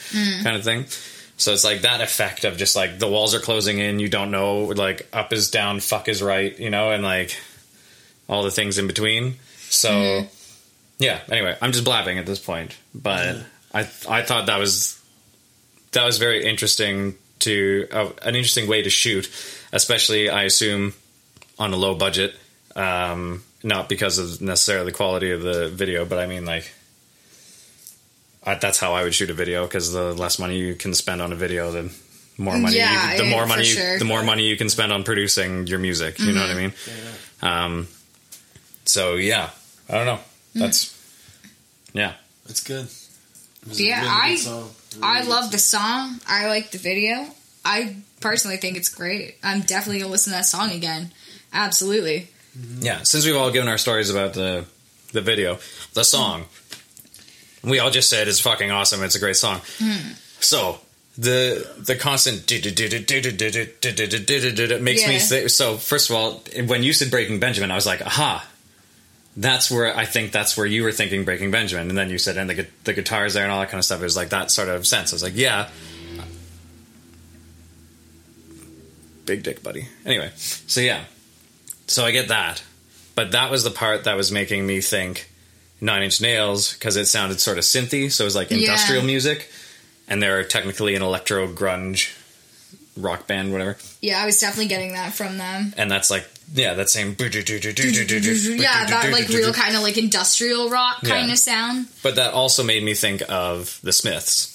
kind 0.42 0.56
of 0.56 0.64
thing. 0.64 0.86
So 1.36 1.52
it's 1.52 1.64
like 1.64 1.82
that 1.82 2.00
effect 2.00 2.44
of 2.44 2.56
just 2.56 2.76
like 2.76 2.98
the 2.98 3.08
walls 3.08 3.34
are 3.34 3.40
closing 3.40 3.78
in, 3.78 3.98
you 3.98 4.08
don't 4.08 4.30
know, 4.30 4.64
like 4.66 5.06
up 5.12 5.32
is 5.34 5.50
down, 5.50 5.80
fuck 5.80 6.08
is 6.08 6.22
right, 6.22 6.58
you 6.58 6.70
know, 6.70 6.92
and 6.92 7.02
like 7.02 7.36
all 8.28 8.42
the 8.42 8.50
things 8.50 8.78
in 8.78 8.86
between. 8.86 9.34
So 9.70 10.26
yeah. 10.98 11.20
Anyway, 11.30 11.56
I'm 11.60 11.72
just 11.72 11.84
blabbing 11.84 12.18
at 12.18 12.26
this 12.26 12.38
point, 12.38 12.76
but 12.94 13.36
I 13.72 13.80
I 14.08 14.22
thought 14.22 14.46
that 14.46 14.58
was 14.58 15.00
that 15.92 16.04
was 16.04 16.18
very 16.18 16.44
interesting 16.44 17.16
to 17.40 17.86
uh, 17.92 18.10
an 18.22 18.34
interesting 18.36 18.68
way 18.68 18.82
to 18.82 18.90
shoot, 18.90 19.30
especially 19.72 20.28
I 20.30 20.44
assume 20.44 20.94
on 21.58 21.72
a 21.72 21.76
low 21.76 21.94
budget. 21.94 22.34
Um, 22.76 23.44
not 23.62 23.88
because 23.88 24.18
of 24.18 24.40
necessarily 24.40 24.86
the 24.86 24.96
quality 24.96 25.30
of 25.30 25.42
the 25.42 25.68
video, 25.68 26.04
but 26.04 26.18
I 26.18 26.26
mean 26.26 26.44
like 26.44 26.72
I, 28.44 28.56
that's 28.56 28.78
how 28.78 28.92
I 28.92 29.02
would 29.04 29.14
shoot 29.14 29.30
a 29.30 29.34
video 29.34 29.64
because 29.64 29.92
the 29.92 30.12
less 30.12 30.38
money 30.38 30.58
you 30.58 30.74
can 30.74 30.92
spend 30.94 31.22
on 31.22 31.32
a 31.32 31.36
video, 31.36 31.70
the 31.70 31.90
more 32.36 32.58
money, 32.58 32.76
Yeah, 32.76 33.12
you, 33.12 33.18
the 33.18 33.24
yeah, 33.24 33.30
more 33.30 33.46
money, 33.46 33.64
sure. 33.64 33.98
the 33.98 34.04
more 34.04 34.22
money 34.22 34.46
you 34.48 34.56
can 34.56 34.68
spend 34.68 34.92
on 34.92 35.02
producing 35.02 35.66
your 35.66 35.78
music. 35.78 36.18
You 36.18 36.32
know 36.32 36.40
what 36.42 36.50
I 36.50 36.54
mean? 36.54 36.72
Um, 37.40 37.88
so 38.84 39.14
yeah, 39.14 39.50
I 39.88 39.94
don't 39.94 40.06
know. 40.06 40.20
That's 40.54 40.90
yeah. 41.92 42.14
It's 42.48 42.62
good. 42.62 42.86
It's 43.66 43.80
Yeah, 43.80 44.00
really 44.00 44.10
I- 44.10 44.36
good. 44.36 44.46
Really 44.46 44.68
I 45.02 45.22
love 45.22 45.44
song. 45.44 45.50
the 45.50 45.58
song. 45.58 46.20
I 46.28 46.46
like 46.46 46.70
the 46.70 46.78
video. 46.78 47.26
I 47.64 47.96
personally 48.20 48.58
think 48.58 48.76
it's 48.76 48.88
great. 48.88 49.36
I'm 49.42 49.62
definitely 49.62 50.00
gonna 50.00 50.12
listen 50.12 50.32
to 50.32 50.38
that 50.38 50.46
song 50.46 50.70
again. 50.70 51.12
Absolutely. 51.52 52.28
Yeah, 52.80 53.02
since 53.02 53.24
we've 53.26 53.36
all 53.36 53.50
given 53.50 53.68
our 53.68 53.78
stories 53.78 54.10
about 54.10 54.34
the 54.34 54.64
the 55.12 55.20
video, 55.20 55.58
the 55.94 56.04
song, 56.04 56.44
we 57.62 57.78
all 57.80 57.90
just 57.90 58.10
said 58.10 58.28
it's 58.28 58.40
fucking 58.40 58.70
awesome. 58.70 59.02
It's 59.02 59.16
a 59.16 59.20
great 59.20 59.36
song. 59.36 59.60
So 60.40 60.78
the 61.16 61.66
the 61.78 61.96
constant 61.96 62.50
it 62.52 64.82
makes 64.82 65.06
me 65.06 65.12
Yeah. 65.14 65.46
So 65.48 65.76
first 65.78 66.10
of 66.10 66.16
all, 66.16 66.42
when 66.66 66.82
you 66.82 66.92
said 66.92 67.10
Breaking 67.10 67.40
Benjamin, 67.40 67.70
I 67.70 67.74
was 67.74 67.86
like, 67.86 68.02
aha. 68.02 68.46
That's 69.36 69.68
where 69.70 69.96
I 69.96 70.04
think 70.04 70.30
that's 70.30 70.56
where 70.56 70.66
you 70.66 70.84
were 70.84 70.92
thinking 70.92 71.24
Breaking 71.24 71.50
Benjamin, 71.50 71.88
and 71.88 71.98
then 71.98 72.08
you 72.10 72.18
said 72.18 72.36
and 72.36 72.48
the 72.48 72.66
the 72.84 72.92
guitars 72.92 73.34
there 73.34 73.42
and 73.42 73.50
all 73.52 73.58
that 73.60 73.68
kind 73.70 73.78
of 73.80 73.84
stuff. 73.84 74.00
It 74.00 74.04
was 74.04 74.16
like 74.16 74.28
that 74.28 74.50
sort 74.52 74.68
of 74.68 74.86
sense. 74.86 75.12
I 75.12 75.16
was 75.16 75.22
like, 75.24 75.34
yeah, 75.34 75.68
big 79.26 79.42
dick, 79.42 79.62
buddy. 79.62 79.88
Anyway, 80.04 80.30
so 80.36 80.80
yeah, 80.80 81.04
so 81.86 82.04
I 82.04 82.10
get 82.12 82.28
that, 82.28 82.62
but 83.14 83.32
that 83.32 83.50
was 83.50 83.64
the 83.64 83.70
part 83.70 84.04
that 84.04 84.16
was 84.16 84.30
making 84.30 84.66
me 84.66 84.80
think 84.80 85.30
Nine 85.80 86.02
Inch 86.02 86.20
Nails 86.20 86.72
because 86.74 86.96
it 86.96 87.06
sounded 87.06 87.40
sort 87.40 87.58
of 87.58 87.64
synthy, 87.64 88.10
so 88.12 88.24
it 88.24 88.26
was 88.26 88.36
like 88.36 88.50
Yeah. 88.50 88.58
industrial 88.58 89.02
music, 89.04 89.50
and 90.08 90.22
they're 90.22 90.44
technically 90.44 90.94
an 90.94 91.02
electro 91.02 91.48
grunge 91.52 92.12
rock 92.96 93.26
band, 93.26 93.52
whatever, 93.52 93.76
Yeah, 94.00 94.22
I 94.22 94.26
was 94.26 94.38
definitely 94.38 94.68
getting 94.68 94.92
that 94.92 95.14
from 95.14 95.38
them. 95.38 95.74
and 95.76 95.90
that's 95.90 96.10
like 96.10 96.28
yeah, 96.52 96.74
that 96.74 96.90
same 96.90 97.14
doo 97.14 97.28
doo 97.28 97.42
doo 97.42 97.58
doo. 97.58 98.54
Yeah, 98.56 98.84
that 98.86 99.10
like 99.12 99.28
real 99.28 99.52
kind 99.52 99.74
of 99.74 99.82
like 99.82 99.96
industrial 99.98 100.68
rock 100.70 101.02
kind 101.02 101.30
of 101.32 101.38
sound. 101.38 101.86
But 102.02 102.16
that 102.16 102.34
also 102.34 102.62
made 102.62 102.82
me 102.84 102.94
think 102.94 103.22
of 103.28 103.80
the 103.82 103.92
Smiths, 103.92 104.50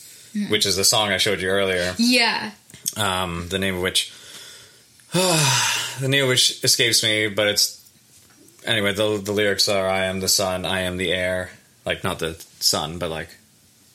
which 0.49 0.65
is 0.65 0.75
the 0.75 0.83
song 0.85 1.09
I 1.09 1.17
showed 1.17 1.41
you 1.41 1.49
earlier. 1.49 1.95
Yeah. 1.97 2.51
um, 2.95 3.47
the 3.49 3.57
name 3.59 3.75
of 3.75 3.81
which 3.81 4.13
the 5.13 6.07
name 6.07 6.23
of 6.23 6.29
which 6.29 6.63
escapes 6.63 7.01
me, 7.03 7.27
but 7.27 7.47
it's 7.47 7.89
anyway. 8.65 8.93
The 8.93 9.17
the 9.17 9.31
lyrics 9.31 9.67
are 9.67 9.87
"I 9.87 10.05
am 10.05 10.19
the 10.19 10.27
sun, 10.27 10.65
I 10.65 10.81
am 10.81 10.97
the 10.97 11.11
air," 11.11 11.49
like 11.85 12.03
not 12.03 12.19
the 12.19 12.33
sun, 12.59 12.99
but 12.99 13.09
like 13.09 13.29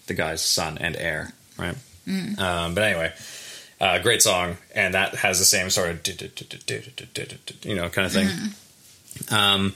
the 0.07 0.15
guy's 0.15 0.43
son 0.43 0.79
and 0.79 0.97
heir, 0.97 1.33
right? 1.57 1.77
Um, 2.07 2.75
but 2.75 2.83
anyway, 2.83 3.13
uh, 3.81 3.99
great 4.01 4.23
song, 4.23 4.57
and 4.75 4.95
that 4.95 5.15
has 5.17 5.39
the 5.39 5.45
same 5.45 5.71
sort 5.71 5.91
of 5.91 6.01
you 7.65 7.75
know 7.75 7.89
kind 7.89 8.07
of 8.07 8.13
thing. 8.13 8.29
Um, 9.31 9.75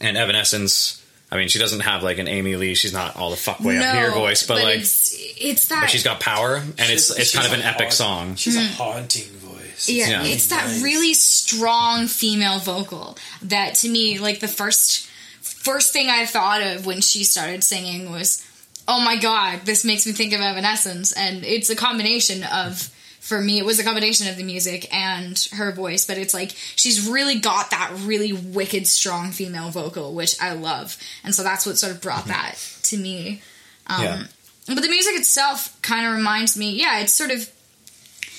and 0.00 0.16
Evanescence. 0.16 1.02
I 1.30 1.36
mean, 1.36 1.48
she 1.48 1.58
doesn't 1.58 1.80
have 1.80 2.02
like 2.04 2.18
an 2.18 2.28
Amy 2.28 2.54
Lee. 2.54 2.74
She's 2.74 2.92
not 2.92 3.16
all 3.16 3.30
the 3.30 3.36
fuck 3.36 3.58
way 3.60 3.78
up 3.78 3.96
here 3.96 4.12
voice, 4.12 4.46
but, 4.46 4.62
like, 4.62 4.78
it's 4.78 5.12
it's 5.38 5.66
that 5.68 5.80
but 5.82 5.90
she's 5.90 6.04
got 6.04 6.20
power, 6.20 6.56
and 6.56 6.74
it's 6.78 7.06
She's- 7.08 7.18
it's 7.18 7.34
kind 7.34 7.46
of 7.46 7.52
an 7.52 7.62
epic 7.62 7.86
haunt- 7.86 7.92
song. 7.92 8.36
She's 8.36 8.56
a 8.56 8.62
haunting 8.64 9.28
voice. 9.38 9.88
Yeah, 9.88 10.08
Yeah. 10.08 10.24
it's 10.24 10.46
that 10.48 10.66
Nice. 10.68 10.82
really 10.82 11.14
strong 11.14 12.06
female 12.06 12.60
vocal 12.60 13.18
that 13.42 13.74
to 13.76 13.88
me, 13.88 14.18
like 14.20 14.38
the 14.38 14.46
first 14.48 15.08
first 15.42 15.92
thing 15.92 16.08
I 16.10 16.26
thought 16.26 16.62
of 16.62 16.86
when 16.86 17.00
she 17.00 17.24
started 17.24 17.64
singing 17.64 18.10
was, 18.12 18.40
"Oh 18.88 19.00
my 19.00 19.16
god, 19.16 19.60
this 19.64 19.84
makes 19.84 20.06
me 20.06 20.12
think 20.12 20.32
of 20.32 20.40
Evanescence," 20.40 21.12
and 21.12 21.44
it's 21.44 21.70
a 21.70 21.76
combination 21.76 22.42
of. 22.44 22.90
For 23.20 23.40
me, 23.40 23.58
it 23.58 23.64
was 23.64 23.80
a 23.80 23.82
combination 23.82 24.28
of 24.28 24.36
the 24.36 24.44
music 24.44 24.86
and 24.94 25.36
her 25.54 25.72
voice, 25.72 26.04
but 26.04 26.16
it's 26.16 26.32
like 26.32 26.52
she's 26.76 27.08
really 27.08 27.40
got 27.40 27.70
that 27.70 27.90
really 28.04 28.32
wicked, 28.32 28.86
strong 28.86 29.32
female 29.32 29.68
vocal, 29.70 30.14
which 30.14 30.40
I 30.40 30.52
love, 30.52 30.96
and 31.24 31.34
so 31.34 31.42
that's 31.42 31.66
what 31.66 31.76
sort 31.76 31.90
of 31.92 32.00
brought 32.00 32.26
that 32.26 32.54
to 32.84 32.96
me. 32.96 33.42
Um, 33.88 34.02
Yeah. 34.04 34.22
But 34.68 34.80
the 34.80 34.88
music 34.88 35.16
itself 35.16 35.76
kind 35.82 36.06
of 36.06 36.12
reminds 36.14 36.56
me, 36.56 36.70
yeah, 36.78 37.00
it 37.00 37.10
sort 37.10 37.32
of 37.32 37.50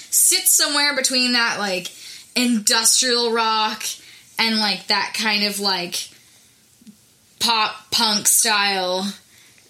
sits 0.10 0.54
somewhere 0.54 0.96
between 0.96 1.34
that 1.34 1.60
like 1.60 1.92
industrial 2.36 3.32
rock 3.34 3.84
and 4.40 4.60
like 4.60 4.88
that 4.88 5.14
kind 5.14 5.44
of 5.44 5.60
like 5.60 6.10
pop 7.40 7.92
punk 7.92 8.28
style. 8.28 9.12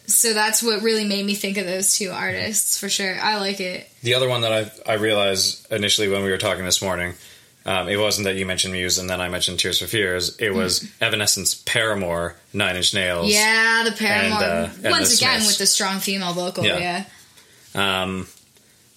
So 0.07 0.33
that's 0.33 0.63
what 0.63 0.81
really 0.81 1.03
made 1.03 1.25
me 1.25 1.35
think 1.35 1.57
of 1.57 1.65
those 1.65 1.97
two 1.97 2.11
artists 2.11 2.79
for 2.79 2.87
sure. 2.87 3.17
I 3.21 3.37
like 3.37 3.59
it. 3.59 3.89
The 4.03 4.13
other 4.13 4.29
one 4.29 4.41
that 4.41 4.53
I 4.53 4.91
I 4.91 4.95
realized 4.95 5.69
initially 5.71 6.07
when 6.07 6.23
we 6.23 6.31
were 6.31 6.37
talking 6.37 6.63
this 6.63 6.81
morning, 6.81 7.13
um, 7.65 7.89
it 7.89 7.97
wasn't 7.97 8.23
that 8.25 8.35
you 8.37 8.45
mentioned 8.45 8.71
Muse 8.73 8.97
and 8.97 9.09
then 9.09 9.19
I 9.19 9.27
mentioned 9.27 9.59
Tears 9.59 9.79
for 9.79 9.85
Fears. 9.87 10.37
It 10.39 10.53
was 10.53 10.89
Evanescence, 11.01 11.55
Paramore, 11.55 12.35
Nine 12.53 12.77
Inch 12.77 12.93
Nails. 12.93 13.29
Yeah, 13.29 13.83
the 13.83 13.91
Paramore. 13.91 14.43
And, 14.43 14.85
uh, 14.85 14.89
Once 14.89 15.17
again 15.17 15.41
Smiths. 15.41 15.47
with 15.47 15.57
the 15.57 15.65
strong 15.65 15.99
female 15.99 16.31
vocal. 16.33 16.63
Yeah. 16.63 17.03
Yeah. 17.75 18.03
Um, 18.03 18.27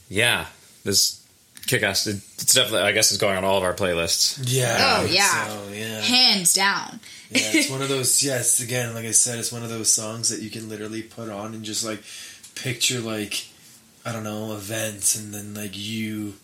yeah. 0.09 0.47
This 0.85 1.21
kick 1.67 1.83
ass. 1.83 2.07
It's 2.07 2.55
definitely. 2.55 2.89
I 2.89 2.93
guess 2.93 3.11
it's 3.11 3.21
going 3.21 3.37
on 3.37 3.45
all 3.45 3.59
of 3.59 3.65
our 3.65 3.75
playlists. 3.75 4.39
Yeah. 4.45 4.77
Oh, 5.01 5.05
yeah. 5.07 5.47
So, 5.49 5.73
yeah. 5.73 6.01
Hands 6.03 6.55
down. 6.55 7.01
Yeah, 7.31 7.51
it's 7.55 7.71
one 7.71 7.83
of 7.83 7.89
those. 7.95 8.23
Yes, 8.23 8.61
again, 8.61 8.95
like 8.95 9.05
I 9.05 9.13
said, 9.13 9.39
it's 9.39 9.53
one 9.53 9.63
of 9.63 9.69
those 9.71 9.93
songs 9.93 10.29
that 10.29 10.43
you 10.43 10.51
can 10.51 10.69
literally 10.69 11.03
put 11.03 11.29
on 11.29 11.55
and 11.55 11.65
just 11.65 11.85
like 11.85 12.03
picture 12.55 13.01
like 13.01 13.47
I 14.05 14.13
don't 14.13 14.25
know 14.25 14.53
events, 14.55 15.15
and 15.17 15.33
then 15.35 15.55
like 15.55 15.73
you 15.75 16.35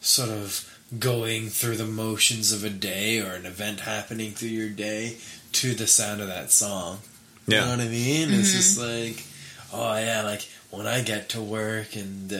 sort 0.00 0.28
of 0.30 0.64
going 0.98 1.48
through 1.48 1.76
the 1.76 1.84
motions 1.86 2.52
of 2.52 2.64
a 2.64 2.70
day 2.70 3.20
or 3.20 3.34
an 3.34 3.44
event 3.46 3.80
happening 3.80 4.30
through 4.32 4.48
your 4.48 4.70
day 4.70 5.16
to 5.52 5.74
the 5.74 5.86
sound 5.86 6.20
of 6.20 6.28
that 6.28 6.50
song. 6.50 6.98
You 7.46 7.56
know 7.56 7.64
Yeah. 7.64 7.70
what 7.70 7.80
I 7.80 7.88
mean? 7.88 8.32
It's 8.32 8.52
just 8.52 8.78
mm-hmm. 8.78 9.06
like, 9.14 9.24
oh 9.72 9.96
yeah, 9.98 10.22
like 10.22 10.46
when 10.70 10.86
I 10.86 11.00
get 11.00 11.30
to 11.30 11.40
work 11.40 11.96
and 11.96 12.30
uh, 12.30 12.36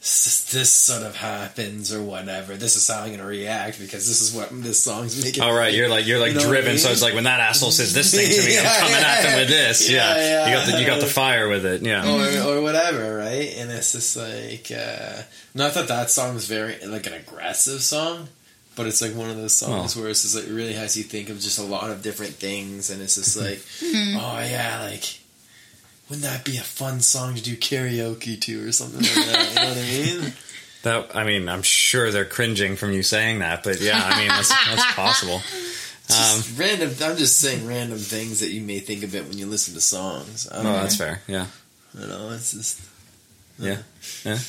s- 0.00 0.48
this 0.52 0.70
sort 0.70 1.02
of 1.02 1.16
happens 1.16 1.92
or 1.92 2.00
whatever, 2.02 2.54
this 2.54 2.76
is 2.76 2.86
how 2.86 3.00
I'm 3.02 3.10
gonna 3.10 3.26
react 3.26 3.80
because 3.80 4.06
this 4.06 4.20
is 4.22 4.32
what 4.32 4.48
this 4.62 4.82
song's 4.82 5.22
making. 5.22 5.42
All 5.42 5.52
right, 5.52 5.74
you're 5.74 5.88
like 5.88 6.06
you're 6.06 6.20
like 6.20 6.34
You 6.34 6.38
know 6.40 6.46
what 6.48 6.56
I 6.56 6.60
driven. 6.62 6.78
So 6.78 6.90
it's 6.90 7.02
like 7.02 7.14
when 7.14 7.24
that 7.24 7.40
asshole 7.40 7.72
says 7.72 7.92
this 7.92 8.14
thing 8.14 8.30
to 8.30 8.42
me, 8.46 8.58
I'm 8.58 8.64
Yeah, 8.64 8.78
coming 8.78 8.94
at 8.96 9.22
them 9.22 9.38
with 9.40 9.48
this. 9.48 9.90
Yeah, 9.90 10.14
yeah, 10.14 10.20
yeah. 10.22 10.46
you 10.48 10.54
got 10.54 10.66
the 10.72 10.80
you 10.82 10.86
got 10.86 11.00
the 11.00 11.06
fire 11.06 11.48
with 11.48 11.66
it. 11.66 11.82
Yeah. 11.82 12.06
or, 12.46 12.58
or 12.58 12.62
whatever, 12.62 13.16
right? 13.16 13.52
And 13.56 13.70
it's 13.72 13.90
just 13.92 14.16
like, 14.16 14.70
uh, 14.70 15.22
not 15.54 15.74
that 15.74 15.88
that 15.88 16.10
song 16.10 16.36
is 16.36 16.46
very 16.46 16.76
like 16.86 17.06
an 17.08 17.14
aggressive 17.14 17.82
song, 17.82 18.28
but 18.76 18.86
it's 18.86 19.02
like 19.02 19.16
one 19.16 19.30
of 19.30 19.36
those 19.36 19.54
songs 19.56 19.96
where 19.96 20.08
it's 20.08 20.22
just 20.22 20.36
like 20.36 20.44
it 20.46 20.52
really 20.52 20.74
has 20.74 20.96
you 20.96 21.02
think 21.02 21.28
of 21.28 21.40
just 21.40 21.58
a 21.58 21.62
lot 21.64 21.90
of 21.90 22.02
different 22.02 22.34
things, 22.34 22.90
and 22.90 23.02
it's 23.02 23.16
just 23.16 23.36
like, 23.36 23.60
oh 23.82 24.38
yeah, 24.48 24.80
like 24.88 25.18
wouldn't 26.08 26.26
that 26.26 26.44
be 26.44 26.56
a 26.56 26.62
fun 26.62 27.00
song 27.00 27.34
to 27.34 27.42
do 27.42 27.56
karaoke 27.56 28.40
to 28.42 28.68
or 28.68 28.72
something 28.72 29.00
like 29.00 29.14
that? 29.14 29.48
You 29.48 29.54
know 29.54 29.68
what 29.68 29.78
I 29.78 30.24
mean? 30.24 30.32
That 30.84 31.16
I 31.16 31.24
mean, 31.24 31.48
I'm 31.48 31.62
sure 31.62 32.10
they're 32.10 32.26
cringing 32.26 32.76
from 32.76 32.92
you 32.92 33.02
saying 33.02 33.38
that, 33.38 33.64
but 33.64 33.80
yeah, 33.80 34.02
I 34.04 34.18
mean 34.18 34.28
that's 34.28 34.50
that's 34.50 34.94
possible. 34.94 35.40
Um, 36.10 36.42
Just 36.42 36.58
random. 36.58 36.90
I'm 37.02 37.16
just 37.16 37.40
saying 37.40 37.66
random 37.66 37.96
things 37.96 38.40
that 38.40 38.50
you 38.50 38.60
may 38.60 38.78
think 38.78 39.04
of 39.04 39.14
it 39.14 39.26
when 39.26 39.38
you 39.38 39.46
listen 39.46 39.72
to 39.72 39.80
songs. 39.80 40.46
I 40.52 40.56
don't 40.56 40.64
no, 40.64 40.72
know. 40.72 40.76
Oh, 40.76 40.82
that's 40.82 40.96
fair. 40.96 41.22
Yeah, 41.26 41.46
You 41.98 42.06
know, 42.06 42.30
it's 42.32 42.52
just 42.52 42.82
yeah, 43.58 43.78
yeah. 44.22 44.38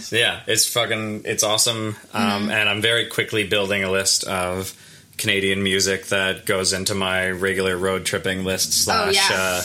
So, 0.00 0.16
yeah, 0.16 0.40
it's 0.48 0.66
fucking 0.66 1.22
it's 1.26 1.44
awesome, 1.44 1.94
um, 2.14 2.50
and 2.50 2.68
I'm 2.68 2.80
very 2.80 3.06
quickly 3.06 3.46
building 3.46 3.84
a 3.84 3.90
list 3.90 4.24
of 4.24 4.74
Canadian 5.18 5.62
music 5.62 6.06
that 6.06 6.46
goes 6.46 6.72
into 6.72 6.94
my 6.94 7.30
regular 7.30 7.76
road 7.76 8.06
tripping 8.06 8.42
list 8.42 8.72
slash 8.72 9.14
yeah. 9.14 9.36
uh, 9.36 9.62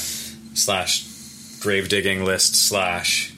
slash 0.55 1.05
grave 1.59 1.87
digging 1.89 2.23
list 2.25 2.55
slash 2.55 3.33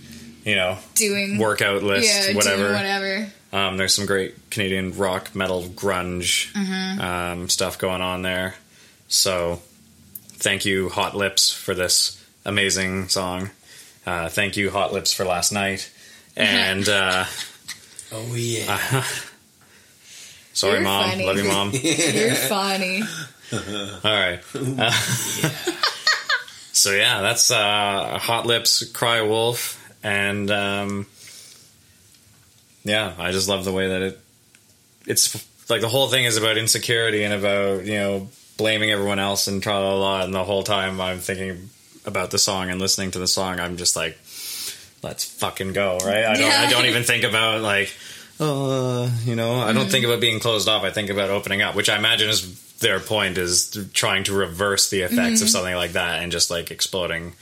you 0.46 0.56
know 0.56 0.78
Doing 0.96 1.38
workout 1.38 1.84
list 1.84 2.08
yeah, 2.30 2.36
whatever. 2.36 2.64
doing 2.64 2.74
whatever. 2.74 3.28
Um, 3.54 3.78
there's 3.78 3.94
some 3.94 4.06
great 4.06 4.50
Canadian 4.50 4.92
rock, 4.98 5.34
metal, 5.36 5.64
grunge 5.64 6.54
um, 7.00 7.48
stuff 7.50 7.78
going 7.78 8.02
on 8.02 8.22
there. 8.22 8.56
So, 9.08 9.62
thank 10.34 10.66
you, 10.66 10.90
Hot 10.90 11.16
Lips, 11.16 11.52
for 11.54 11.74
this 11.74 12.22
amazing 12.44 13.08
song. 13.08 13.52
Uh, 14.06 14.28
thank 14.28 14.58
you, 14.58 14.70
Hot 14.72 14.92
Lips, 14.94 15.14
for 15.14 15.26
last 15.26 15.52
night. 15.52 15.92
And 16.40 16.88
uh, 16.88 17.26
Oh 18.12 18.36
yeah. 18.36 19.04
sorry, 20.54 20.74
You're 20.74 20.82
mom. 20.82 21.10
funny. 21.10 21.26
Love 21.26 21.38
you, 21.38 21.44
mom. 21.46 21.72
You're 21.84 22.36
funny. 22.36 23.02
All 23.52 24.00
right. 24.04 24.40
Uh, 24.80 24.92
so 26.78 26.92
yeah, 26.94 27.22
that's 27.22 27.50
uh, 27.50 28.20
Hot 28.20 28.46
Lips, 28.46 28.86
Cry 28.92 29.22
Wolf, 29.22 29.84
and 30.04 30.50
um, 30.52 31.08
yeah, 32.84 33.14
I 33.18 33.32
just 33.32 33.50
love 33.50 33.66
the 33.66 33.72
way 33.72 33.88
that 33.88 34.02
it. 34.02 34.20
It's 35.08 35.70
like 35.70 35.82
the 35.82 35.90
whole 35.90 36.08
thing 36.08 36.26
is 36.26 36.38
about 36.38 36.58
insecurity 36.58 37.24
and 37.24 37.34
about 37.34 37.86
you 37.86 37.96
know 37.96 38.30
blaming 38.58 38.92
everyone 38.92 39.20
else 39.20 39.48
and 39.48 39.62
tra 39.62 39.80
la 39.80 39.96
la. 39.96 40.24
And 40.24 40.34
the 40.34 40.44
whole 40.44 40.64
time 40.64 41.02
I'm 41.02 41.20
thinking 41.20 41.70
about 42.06 42.30
the 42.30 42.38
song 42.38 42.70
and 42.70 42.80
listening 42.80 43.12
to 43.12 43.20
the 43.20 43.28
song, 43.28 43.60
I'm 43.60 43.78
just 43.78 43.96
like, 43.96 44.18
let's 45.02 45.26
fucking 45.26 45.74
go, 45.74 45.98
right? 46.06 46.26
I 46.26 46.36
don't. 46.36 46.52
I 46.52 46.70
don't 46.70 46.86
even 46.86 47.04
think 47.04 47.24
about 47.24 47.62
like. 47.62 47.92
Uh, 48.40 49.10
you 49.26 49.36
know, 49.36 49.56
I 49.56 49.74
don't 49.74 49.90
think 49.90 50.06
about 50.06 50.22
being 50.22 50.40
closed 50.40 50.70
off. 50.70 50.84
I 50.84 50.92
think 50.92 51.10
about 51.10 51.32
opening 51.32 51.64
up, 51.64 51.74
which 51.74 51.90
I 51.90 51.98
imagine 51.98 52.30
is 52.30 52.67
their 52.80 53.00
point 53.00 53.38
is 53.38 53.90
trying 53.94 54.24
to 54.26 54.34
reverse 54.34 54.90
the 54.90 55.02
effects 55.02 55.42
of 55.42 55.50
something 55.50 55.76
like 55.76 55.94
that 55.94 56.22
and 56.22 56.32
just 56.32 56.50
like 56.52 56.70
exploding 56.72 57.34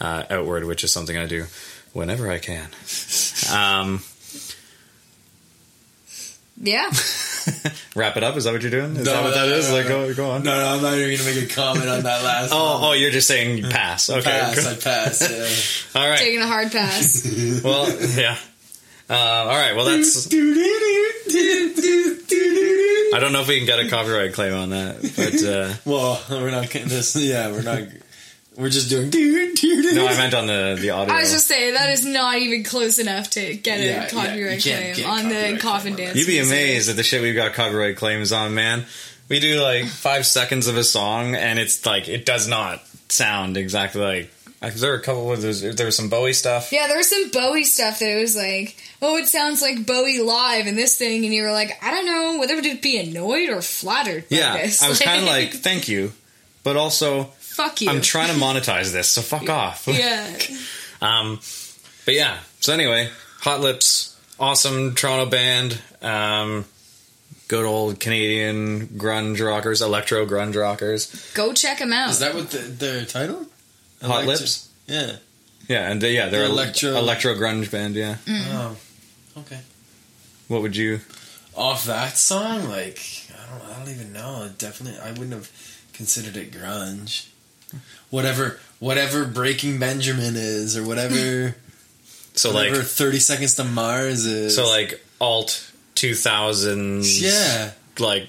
uh, 0.00 0.24
outward, 0.30 0.64
which 0.64 0.84
is 0.84 0.92
something 0.92 1.16
I 1.16 1.26
do 1.26 1.46
whenever 1.92 2.30
I 2.30 2.38
can. 2.38 2.68
Um, 3.52 4.02
Yeah. 6.58 6.90
wrap 7.94 8.16
it 8.16 8.22
up. 8.24 8.36
Is 8.36 8.44
that 8.44 8.52
what 8.52 8.62
you're 8.62 8.70
doing? 8.70 8.96
Is 8.96 9.04
No, 9.04 9.12
that 9.12 9.22
what 9.24 9.34
that 9.34 9.48
no, 9.48 9.54
is? 9.54 9.68
no, 9.68 9.74
like, 9.76 9.84
no. 9.88 10.06
go, 10.08 10.14
go 10.14 10.30
on. 10.30 10.42
No, 10.42 10.56
no, 10.56 10.66
I'm 10.76 10.82
not 10.82 10.94
even 10.98 11.16
gonna 11.18 11.34
make 11.34 11.50
a 11.50 11.54
comment 11.54 11.88
on 11.88 12.02
that 12.04 12.24
last. 12.24 12.50
Oh, 12.54 12.80
one. 12.80 12.84
oh, 12.84 12.92
you're 12.92 13.10
just 13.10 13.28
saying 13.28 13.62
pass. 13.70 14.08
Okay. 14.08 14.22
pass. 14.22 14.54
good. 14.54 14.66
I 14.66 14.80
pass. 14.80 15.94
Yeah. 15.94 16.00
All 16.00 16.08
right. 16.08 16.18
Taking 16.18 16.40
a 16.42 16.46
hard 16.46 16.72
pass. 16.72 17.60
Well, 17.62 17.88
yeah. 18.16 18.36
Uh, 19.08 19.14
all 19.14 19.46
right. 19.46 19.74
Well, 19.76 19.84
that's. 19.84 20.26
I 23.12 23.18
don't 23.20 23.32
know 23.32 23.40
if 23.40 23.48
we 23.48 23.56
can 23.58 23.66
get 23.66 23.78
a 23.78 23.88
copyright 23.88 24.32
claim 24.34 24.54
on 24.54 24.70
that, 24.70 25.00
but 25.16 25.42
uh, 25.42 25.74
well, 25.84 26.20
we're 26.30 26.50
not 26.50 26.70
getting 26.70 26.88
this. 26.88 27.14
Yeah, 27.16 27.50
we're 27.52 27.62
not. 27.62 27.82
We're 28.56 28.70
just 28.70 28.88
doing. 28.88 29.10
no, 29.10 30.06
I 30.06 30.16
meant 30.16 30.34
on 30.34 30.46
the 30.46 30.76
the 30.80 30.90
audio. 30.90 31.14
I 31.14 31.20
was 31.20 31.30
just 31.30 31.46
saying 31.46 31.74
that 31.74 31.90
is 31.90 32.04
not 32.04 32.36
even 32.38 32.64
close 32.64 32.98
enough 32.98 33.30
to 33.30 33.54
get 33.54 33.78
Yeah, 33.80 33.84
a 33.84 33.88
yeah, 33.88 34.08
copyright 34.08 34.64
you 34.64 34.72
can't 34.72 34.94
claim 34.94 34.96
get 34.96 35.06
on 35.06 35.28
the 35.28 35.58
coffin 35.60 35.94
claim 35.94 36.06
dance. 36.08 36.18
You'd 36.18 36.26
be 36.26 36.36
music. 36.36 36.52
amazed 36.52 36.88
at 36.90 36.96
the 36.96 37.02
shit 37.02 37.22
we've 37.22 37.34
got 37.36 37.52
copyright 37.52 37.96
claims 37.96 38.32
on, 38.32 38.54
man. 38.54 38.86
We 39.28 39.40
do 39.40 39.60
like 39.60 39.86
five 39.86 40.24
seconds 40.26 40.66
of 40.68 40.76
a 40.76 40.84
song, 40.84 41.34
and 41.34 41.58
it's 41.58 41.84
like 41.84 42.08
it 42.08 42.24
does 42.26 42.48
not 42.48 42.82
sound 43.08 43.56
exactly 43.56 44.00
like. 44.00 44.30
Like, 44.62 44.74
There 44.74 44.90
were 44.90 44.96
a 44.96 45.02
couple 45.02 45.30
of 45.32 45.42
those. 45.42 45.60
There 45.62 45.86
was 45.86 45.96
some 45.96 46.08
Bowie 46.08 46.32
stuff. 46.32 46.72
Yeah, 46.72 46.86
there 46.88 46.96
was 46.96 47.08
some 47.08 47.30
Bowie 47.30 47.64
stuff 47.64 47.98
that 48.00 48.20
was 48.20 48.34
like, 48.36 48.76
oh, 49.02 49.16
it 49.16 49.26
sounds 49.26 49.60
like 49.62 49.86
Bowie 49.86 50.20
live 50.20 50.66
and 50.66 50.76
this 50.78 50.96
thing, 50.96 51.24
and 51.24 51.32
you 51.34 51.42
were 51.42 51.52
like, 51.52 51.78
I 51.82 51.90
don't 51.90 52.06
know 52.06 52.38
whether 52.38 52.60
to 52.60 52.76
be 52.76 52.98
annoyed 52.98 53.50
or 53.50 53.60
flattered. 53.62 54.28
By 54.28 54.36
Yeah, 54.36 54.56
this. 54.56 54.82
I 54.82 54.88
was 54.88 54.98
kind 55.00 55.20
of 55.20 55.26
like, 55.26 55.52
thank 55.52 55.88
you, 55.88 56.12
but 56.64 56.76
also 56.76 57.24
fuck 57.38 57.80
you. 57.80 57.90
I'm 57.90 58.00
trying 58.00 58.28
to 58.34 58.40
monetize 58.40 58.92
this, 58.92 59.08
so 59.08 59.22
fuck 59.22 59.48
off. 59.48 59.86
Yeah, 59.88 60.38
Um, 61.02 61.40
but 62.04 62.14
yeah. 62.14 62.38
So 62.60 62.72
anyway, 62.72 63.10
Hot 63.40 63.60
Lips, 63.60 64.18
awesome 64.40 64.94
Toronto 64.94 65.26
band. 65.30 65.78
Um, 66.02 66.64
good 67.48 67.64
old 67.64 68.00
Canadian 68.00 68.88
grunge 68.88 69.44
rockers, 69.44 69.82
electro 69.82 70.24
grunge 70.26 70.56
rockers. 70.56 71.30
go 71.34 71.52
check 71.52 71.78
them 71.78 71.92
out. 71.92 72.10
Is 72.10 72.18
that 72.20 72.34
what 72.34 72.50
the, 72.50 72.58
their 72.58 73.04
title? 73.04 73.46
Hot 74.02 74.24
Electro- 74.24 74.26
Lips. 74.44 74.68
Yeah. 74.86 75.16
Yeah, 75.68 75.90
and 75.90 76.00
they, 76.00 76.14
yeah, 76.14 76.28
they're 76.28 76.46
The 76.46 76.52
electro 76.52 76.90
electro- 76.90 77.32
electro 77.32 77.34
grunge 77.34 77.70
band. 77.70 77.96
Yeah. 77.96 78.16
Mm-hmm. 78.24 78.56
Oh. 78.56 78.76
Okay. 79.40 79.58
What 80.48 80.62
would 80.62 80.76
you? 80.76 81.00
Off 81.56 81.86
that 81.86 82.16
song, 82.18 82.68
like 82.68 83.00
I 83.32 83.50
don't. 83.58 83.70
I 83.74 83.78
don't 83.78 83.88
even 83.94 84.12
know. 84.12 84.48
Definitely, 84.58 85.00
I 85.00 85.10
wouldn't 85.10 85.32
have 85.32 85.50
considered 85.92 86.36
it 86.36 86.52
grunge. 86.52 87.28
Whatever, 88.10 88.60
whatever 88.78 89.24
Breaking 89.24 89.78
Benjamin 89.78 90.36
is, 90.36 90.76
or 90.76 90.84
whatever, 90.86 91.56
So 92.34 92.52
whatever 92.52 92.76
like, 92.76 92.84
Thirty 92.86 93.18
Seconds 93.18 93.54
to 93.56 93.64
Mars 93.64 94.24
is. 94.26 94.54
so 94.54 94.68
like 94.68 95.02
alt 95.20 95.68
two 95.96 96.14
thousands. 96.14 97.20
yeah, 97.20 97.72
Like 97.98 98.28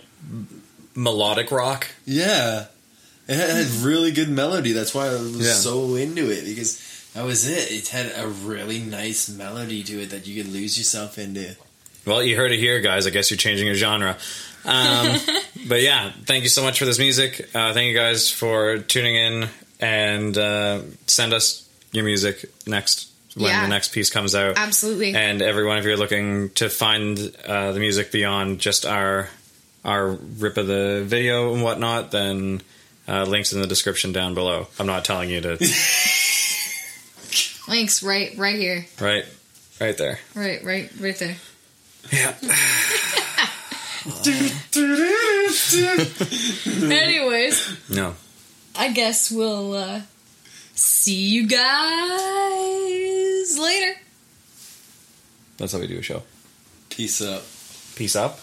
melodic 0.95 1.51
rock. 1.51 1.87
yeah. 2.05 2.65
It 3.27 3.35
had, 3.35 3.49
had 3.49 3.67
really 3.83 4.11
good 4.11 4.29
melody. 4.29 4.71
That's 4.71 4.93
why 4.93 5.07
I 5.07 5.11
was 5.13 5.35
Yeah. 5.45 5.53
so 5.53 5.95
into 5.95 6.29
it 6.31 6.45
because 6.45 6.81
that 7.13 7.23
was 7.25 7.47
it. 7.47 7.71
It 7.71 7.87
had 7.89 8.11
a 8.17 8.27
really 8.27 8.79
nice 8.79 9.27
melody 9.29 9.83
to 9.83 10.01
it 10.03 10.11
that 10.11 10.25
you 10.27 10.41
could 10.43 10.51
lose 10.51 10.77
yourself 10.77 11.17
into. 11.17 11.55
Well, 12.05 12.23
you 12.23 12.35
heard 12.37 12.51
it 12.53 12.59
here, 12.59 12.79
guys. 12.79 13.05
I 13.05 13.09
guess 13.09 13.29
you're 13.29 13.37
changing 13.37 13.67
your 13.67 13.75
genre. 13.75 14.17
Um, 14.63 15.17
but 15.67 15.81
yeah, 15.81 16.11
thank 16.25 16.43
you 16.43 16.49
so 16.49 16.63
much 16.63 16.79
for 16.79 16.85
this 16.85 16.99
music. 16.99 17.49
Uh, 17.53 17.73
thank 17.73 17.87
you 17.89 17.95
guys 17.95 18.31
for 18.31 18.77
tuning 18.77 19.15
in 19.15 19.49
and 19.79 20.37
uh, 20.37 20.81
send 21.05 21.33
us 21.33 21.67
your 21.91 22.05
music 22.05 22.45
next 22.65 23.09
when 23.35 23.47
Yeah. 23.49 23.61
the 23.63 23.67
next 23.67 23.91
piece 23.91 24.09
comes 24.09 24.33
out. 24.35 24.57
Absolutely. 24.57 25.13
And 25.15 25.41
everyone, 25.41 25.77
if 25.77 25.83
you're 25.85 25.97
looking 25.97 26.49
to 26.51 26.69
find 26.69 27.19
uh, 27.45 27.71
the 27.73 27.79
music 27.79 28.11
beyond 28.11 28.59
just 28.59 28.85
our 28.85 29.29
our 29.85 30.07
rip 30.39 30.57
of 30.57 30.67
the 30.67 31.03
video 31.05 31.53
and 31.53 31.61
whatnot, 31.63 32.11
then 32.11 32.61
uh, 33.07 33.23
links 33.23 33.53
in 33.53 33.61
the 33.61 33.67
description 33.67 34.11
down 34.11 34.33
below. 34.33 34.67
I'm 34.79 34.87
not 34.87 35.05
telling 35.05 35.29
you 35.29 35.39
to 35.41 35.57
Links 37.69 38.01
right, 38.03 38.37
right 38.37 38.55
here, 38.55 38.85
right, 39.01 39.25
right 39.81 39.97
there. 39.97 40.19
right, 40.35 40.63
right, 40.63 40.89
right 40.99 41.15
there. 41.17 41.35
Yeah. 42.11 42.33
Anyways, 46.67 47.77
No. 47.89 48.15
I 48.75 48.91
guess 48.91 49.31
we'll 49.31 49.73
uh, 49.73 50.01
see 50.75 51.15
you 51.29 51.47
guys 51.47 51.57
later. 53.59 53.99
That's 55.57 55.73
how 55.73 55.79
we 55.79 55.87
do 55.87 55.97
a 55.97 56.01
show. 56.03 56.21
Peace 56.89 57.21
up, 57.21 57.43
Peace 57.95 58.15
up. 58.15 58.39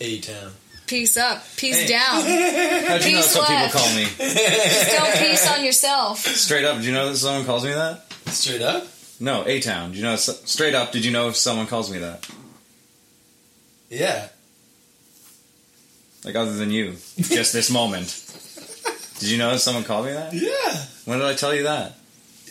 A 0.00 0.18
Town. 0.20 0.52
Peace 0.94 1.16
up, 1.16 1.42
peace 1.56 1.80
Hey. 1.80 1.86
down. 1.88 2.22
How'd 2.22 2.24
you 2.24 2.88
know 2.88 2.98
Peace 3.00 3.34
that's 3.34 3.36
what 3.36 3.48
people 3.48 3.80
call 3.80 3.96
me? 3.96 4.04
Don't 4.96 5.14
peace 5.16 5.50
on 5.50 5.64
yourself. 5.64 6.20
Straight 6.20 6.64
up, 6.64 6.78
do 6.80 6.84
you 6.86 6.92
know 6.92 7.08
that 7.10 7.16
someone 7.16 7.44
calls 7.44 7.64
me 7.64 7.72
that? 7.72 8.04
Straight 8.26 8.62
up. 8.62 8.86
No, 9.18 9.42
A 9.44 9.58
Town. 9.58 9.90
Do 9.90 9.96
you 9.98 10.04
know? 10.04 10.14
Straight 10.14 10.72
up, 10.76 10.92
did 10.92 11.04
you 11.04 11.10
know 11.10 11.28
if 11.28 11.34
someone 11.34 11.66
calls 11.66 11.90
me 11.90 11.98
that? 11.98 12.24
Yeah. 13.90 14.28
Like 16.24 16.36
other 16.36 16.52
than 16.52 16.70
you, 16.70 16.92
just 17.16 17.52
this 17.52 17.72
moment. 17.72 18.06
Did 19.18 19.30
you 19.30 19.38
know 19.38 19.56
someone 19.56 19.82
called 19.82 20.06
me 20.06 20.12
that? 20.12 20.32
Yeah. 20.32 20.84
When 21.06 21.18
did 21.18 21.26
I 21.26 21.34
tell 21.34 21.52
you 21.54 21.64
that? 21.64 21.94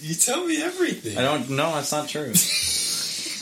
You 0.01 0.15
tell 0.15 0.45
me 0.45 0.61
everything. 0.61 1.17
I 1.17 1.21
don't 1.21 1.49
know. 1.51 1.73
That's 1.75 1.91
not 1.93 2.09
true. 2.09 2.33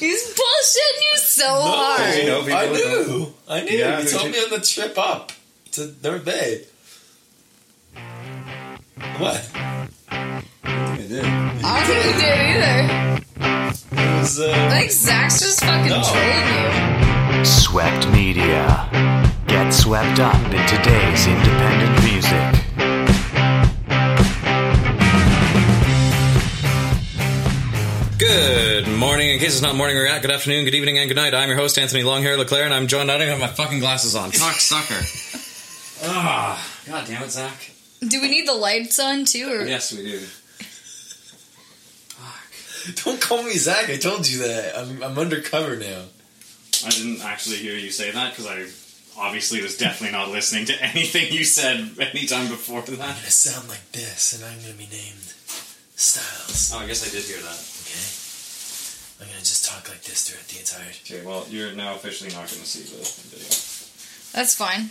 He's 0.02 0.24
bullshitting 0.34 1.02
you 1.12 1.18
so 1.18 1.46
hard. 1.48 2.02
Did 2.14 2.24
you 2.24 2.30
know 2.32 2.56
I 2.58 2.66
would 2.70 2.76
knew. 3.08 3.34
I 3.48 3.62
knew. 3.62 3.78
Yeah, 3.78 4.00
you 4.02 4.10
told 4.10 4.24
you- 4.26 4.32
me 4.32 4.44
on 4.44 4.50
the 4.50 4.60
trip 4.66 4.98
up 4.98 5.32
to 5.74 5.94
North 6.04 6.26
Bay. 6.26 6.66
What? 9.18 9.48
I 10.10 10.44
did. 10.98 11.24
I 11.24 11.62
don't 11.64 11.86
think 11.86 12.04
he 12.06 12.22
did 12.22 12.38
either. 12.50 13.22
It 13.92 14.20
was, 14.22 14.40
uh, 14.40 14.52
I 14.52 14.80
think 14.80 14.92
Zach's 14.92 15.40
just 15.40 15.60
fucking 15.64 15.90
No. 15.90 16.02
trolling 16.02 17.40
you. 17.40 17.46
Swept 17.46 18.08
Media. 18.10 18.90
Get 19.48 19.72
swept 19.72 20.20
up 20.20 20.36
in 20.46 20.66
today's 20.68 21.28
independent 21.28 22.04
music. 22.04 22.66
Good 28.22 28.88
morning. 28.88 29.32
In 29.32 29.40
case 29.40 29.54
it's 29.54 29.64
not 29.64 29.74
morning 29.76 29.98
or 29.98 30.06
at, 30.06 30.22
good 30.22 30.30
afternoon, 30.30 30.66
good 30.66 30.76
evening, 30.76 31.00
and 31.00 31.08
good 31.08 31.16
night. 31.16 31.34
I'm 31.34 31.50
your 31.50 31.58
host, 31.58 31.80
Anthony 31.80 32.04
Longhair 32.04 32.38
Leclerc, 32.38 32.66
and 32.66 32.72
I'm 32.72 32.86
joined. 32.86 33.10
I 33.10 33.16
don't 33.18 33.24
even 33.28 33.40
have 33.40 33.50
my 33.50 33.56
fucking 33.56 33.80
glasses 33.80 34.16
on. 34.16 34.30
Cock 34.32 34.60
sucker. 34.60 35.02
Ah, 36.04 36.64
god 36.86 37.08
damn 37.08 37.24
it, 37.24 37.32
Zach. 37.32 37.72
Do 38.08 38.22
we 38.22 38.30
need 38.30 38.48
the 38.48 38.54
lights 38.54 39.00
on 39.00 39.26
too, 39.26 39.50
or 39.52 39.66
Yes, 39.66 39.92
we 39.92 40.04
do. 40.04 40.20
Fuck. 42.10 43.04
Don't 43.04 43.20
call 43.20 43.42
me 43.42 43.54
Zach. 43.54 43.90
I 43.90 43.98
told 43.98 44.28
you 44.30 44.40
that. 44.44 44.78
I'm, 44.78 45.02
I'm 45.02 45.18
undercover 45.18 45.78
now. 45.78 46.04
I 46.86 46.90
didn't 46.92 47.22
actually 47.24 47.58
hear 47.58 47.74
you 47.76 47.90
say 47.90 48.12
that 48.12 48.36
because 48.36 48.46
I 48.46 48.68
obviously 49.20 49.64
was 49.64 49.78
definitely 49.78 50.16
not 50.16 50.30
listening 50.30 50.66
to 50.66 50.80
anything 50.84 51.34
you 51.34 51.44
said 51.44 51.90
anytime 52.00 52.50
before 52.50 52.82
that. 52.82 52.92
I'm 52.92 52.98
gonna 52.98 53.32
sound 53.32 53.68
like 53.68 53.92
this, 53.92 54.34
and 54.34 54.46
I'm 54.46 54.60
gonna 54.62 54.74
be 54.74 54.88
named 54.92 55.34
Styles. 55.96 56.72
Oh, 56.76 56.80
I 56.80 56.86
guess 56.86 57.08
I 57.08 57.12
did 57.12 57.24
hear 57.26 57.42
that 57.42 57.81
okay? 57.92 58.22
I'm 59.22 59.28
gonna 59.28 59.40
just 59.46 59.66
talk 59.66 59.88
like 59.90 60.02
this 60.02 60.30
throughout 60.30 60.48
the 60.48 60.60
entire. 60.60 60.90
Okay, 61.04 61.26
well, 61.26 61.46
you're 61.50 61.74
now 61.74 61.94
officially 61.96 62.32
not 62.32 62.50
gonna 62.50 62.66
see 62.66 62.88
the 62.88 63.04
video. 63.30 63.52
That's 64.34 64.56
fine. 64.56 64.90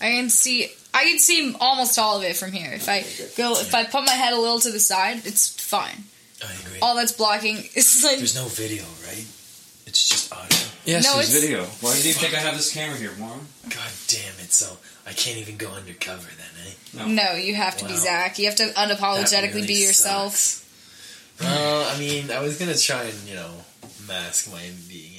I 0.00 0.16
can 0.16 0.30
see. 0.30 0.72
I 0.94 1.04
can 1.04 1.18
see 1.18 1.54
almost 1.60 1.98
all 1.98 2.16
of 2.18 2.24
it 2.24 2.36
from 2.36 2.52
here. 2.52 2.72
If 2.72 2.88
I 2.88 3.02
go, 3.36 3.52
if 3.60 3.74
I 3.74 3.84
put 3.84 4.04
my 4.04 4.12
head 4.12 4.32
a 4.32 4.40
little 4.40 4.58
to 4.60 4.70
the 4.70 4.80
side, 4.80 5.22
it's 5.24 5.48
fine. 5.48 6.04
I 6.42 6.52
agree. 6.64 6.78
All 6.80 6.96
that's 6.96 7.12
blocking 7.12 7.56
is 7.74 8.02
like. 8.04 8.18
There's 8.18 8.34
no 8.34 8.46
video, 8.46 8.84
right? 9.06 9.26
It's 9.86 10.08
just 10.08 10.32
audio. 10.32 10.58
Yes, 10.84 11.04
no, 11.04 11.14
there's 11.14 11.32
video. 11.32 11.64
Why 11.80 11.98
do 12.00 12.08
you 12.08 12.14
think 12.14 12.34
I 12.34 12.38
have 12.38 12.56
this 12.56 12.72
camera 12.72 12.96
here, 12.96 13.12
Mom? 13.18 13.46
God 13.68 13.90
damn 14.06 14.38
it! 14.40 14.52
So 14.52 14.78
I 15.06 15.12
can't 15.12 15.38
even 15.38 15.56
go 15.56 15.70
undercover 15.70 16.26
then, 16.26 16.66
eh? 16.66 16.72
No, 16.94 17.06
no 17.06 17.34
you 17.34 17.54
have 17.54 17.76
to 17.78 17.84
wow. 17.84 17.90
be 17.90 17.96
Zach. 17.96 18.38
You 18.38 18.46
have 18.46 18.56
to 18.56 18.72
unapologetically 18.74 19.54
really 19.54 19.66
be 19.66 19.84
yourself. 19.84 20.34
Sucks. 20.34 20.67
Well, 21.40 21.94
I 21.94 21.98
mean, 21.98 22.30
I 22.30 22.40
was 22.40 22.58
gonna 22.58 22.76
try 22.76 23.04
and 23.04 23.28
you 23.28 23.34
know 23.34 23.50
mask 24.06 24.50
my 24.50 24.62
being 24.88 25.17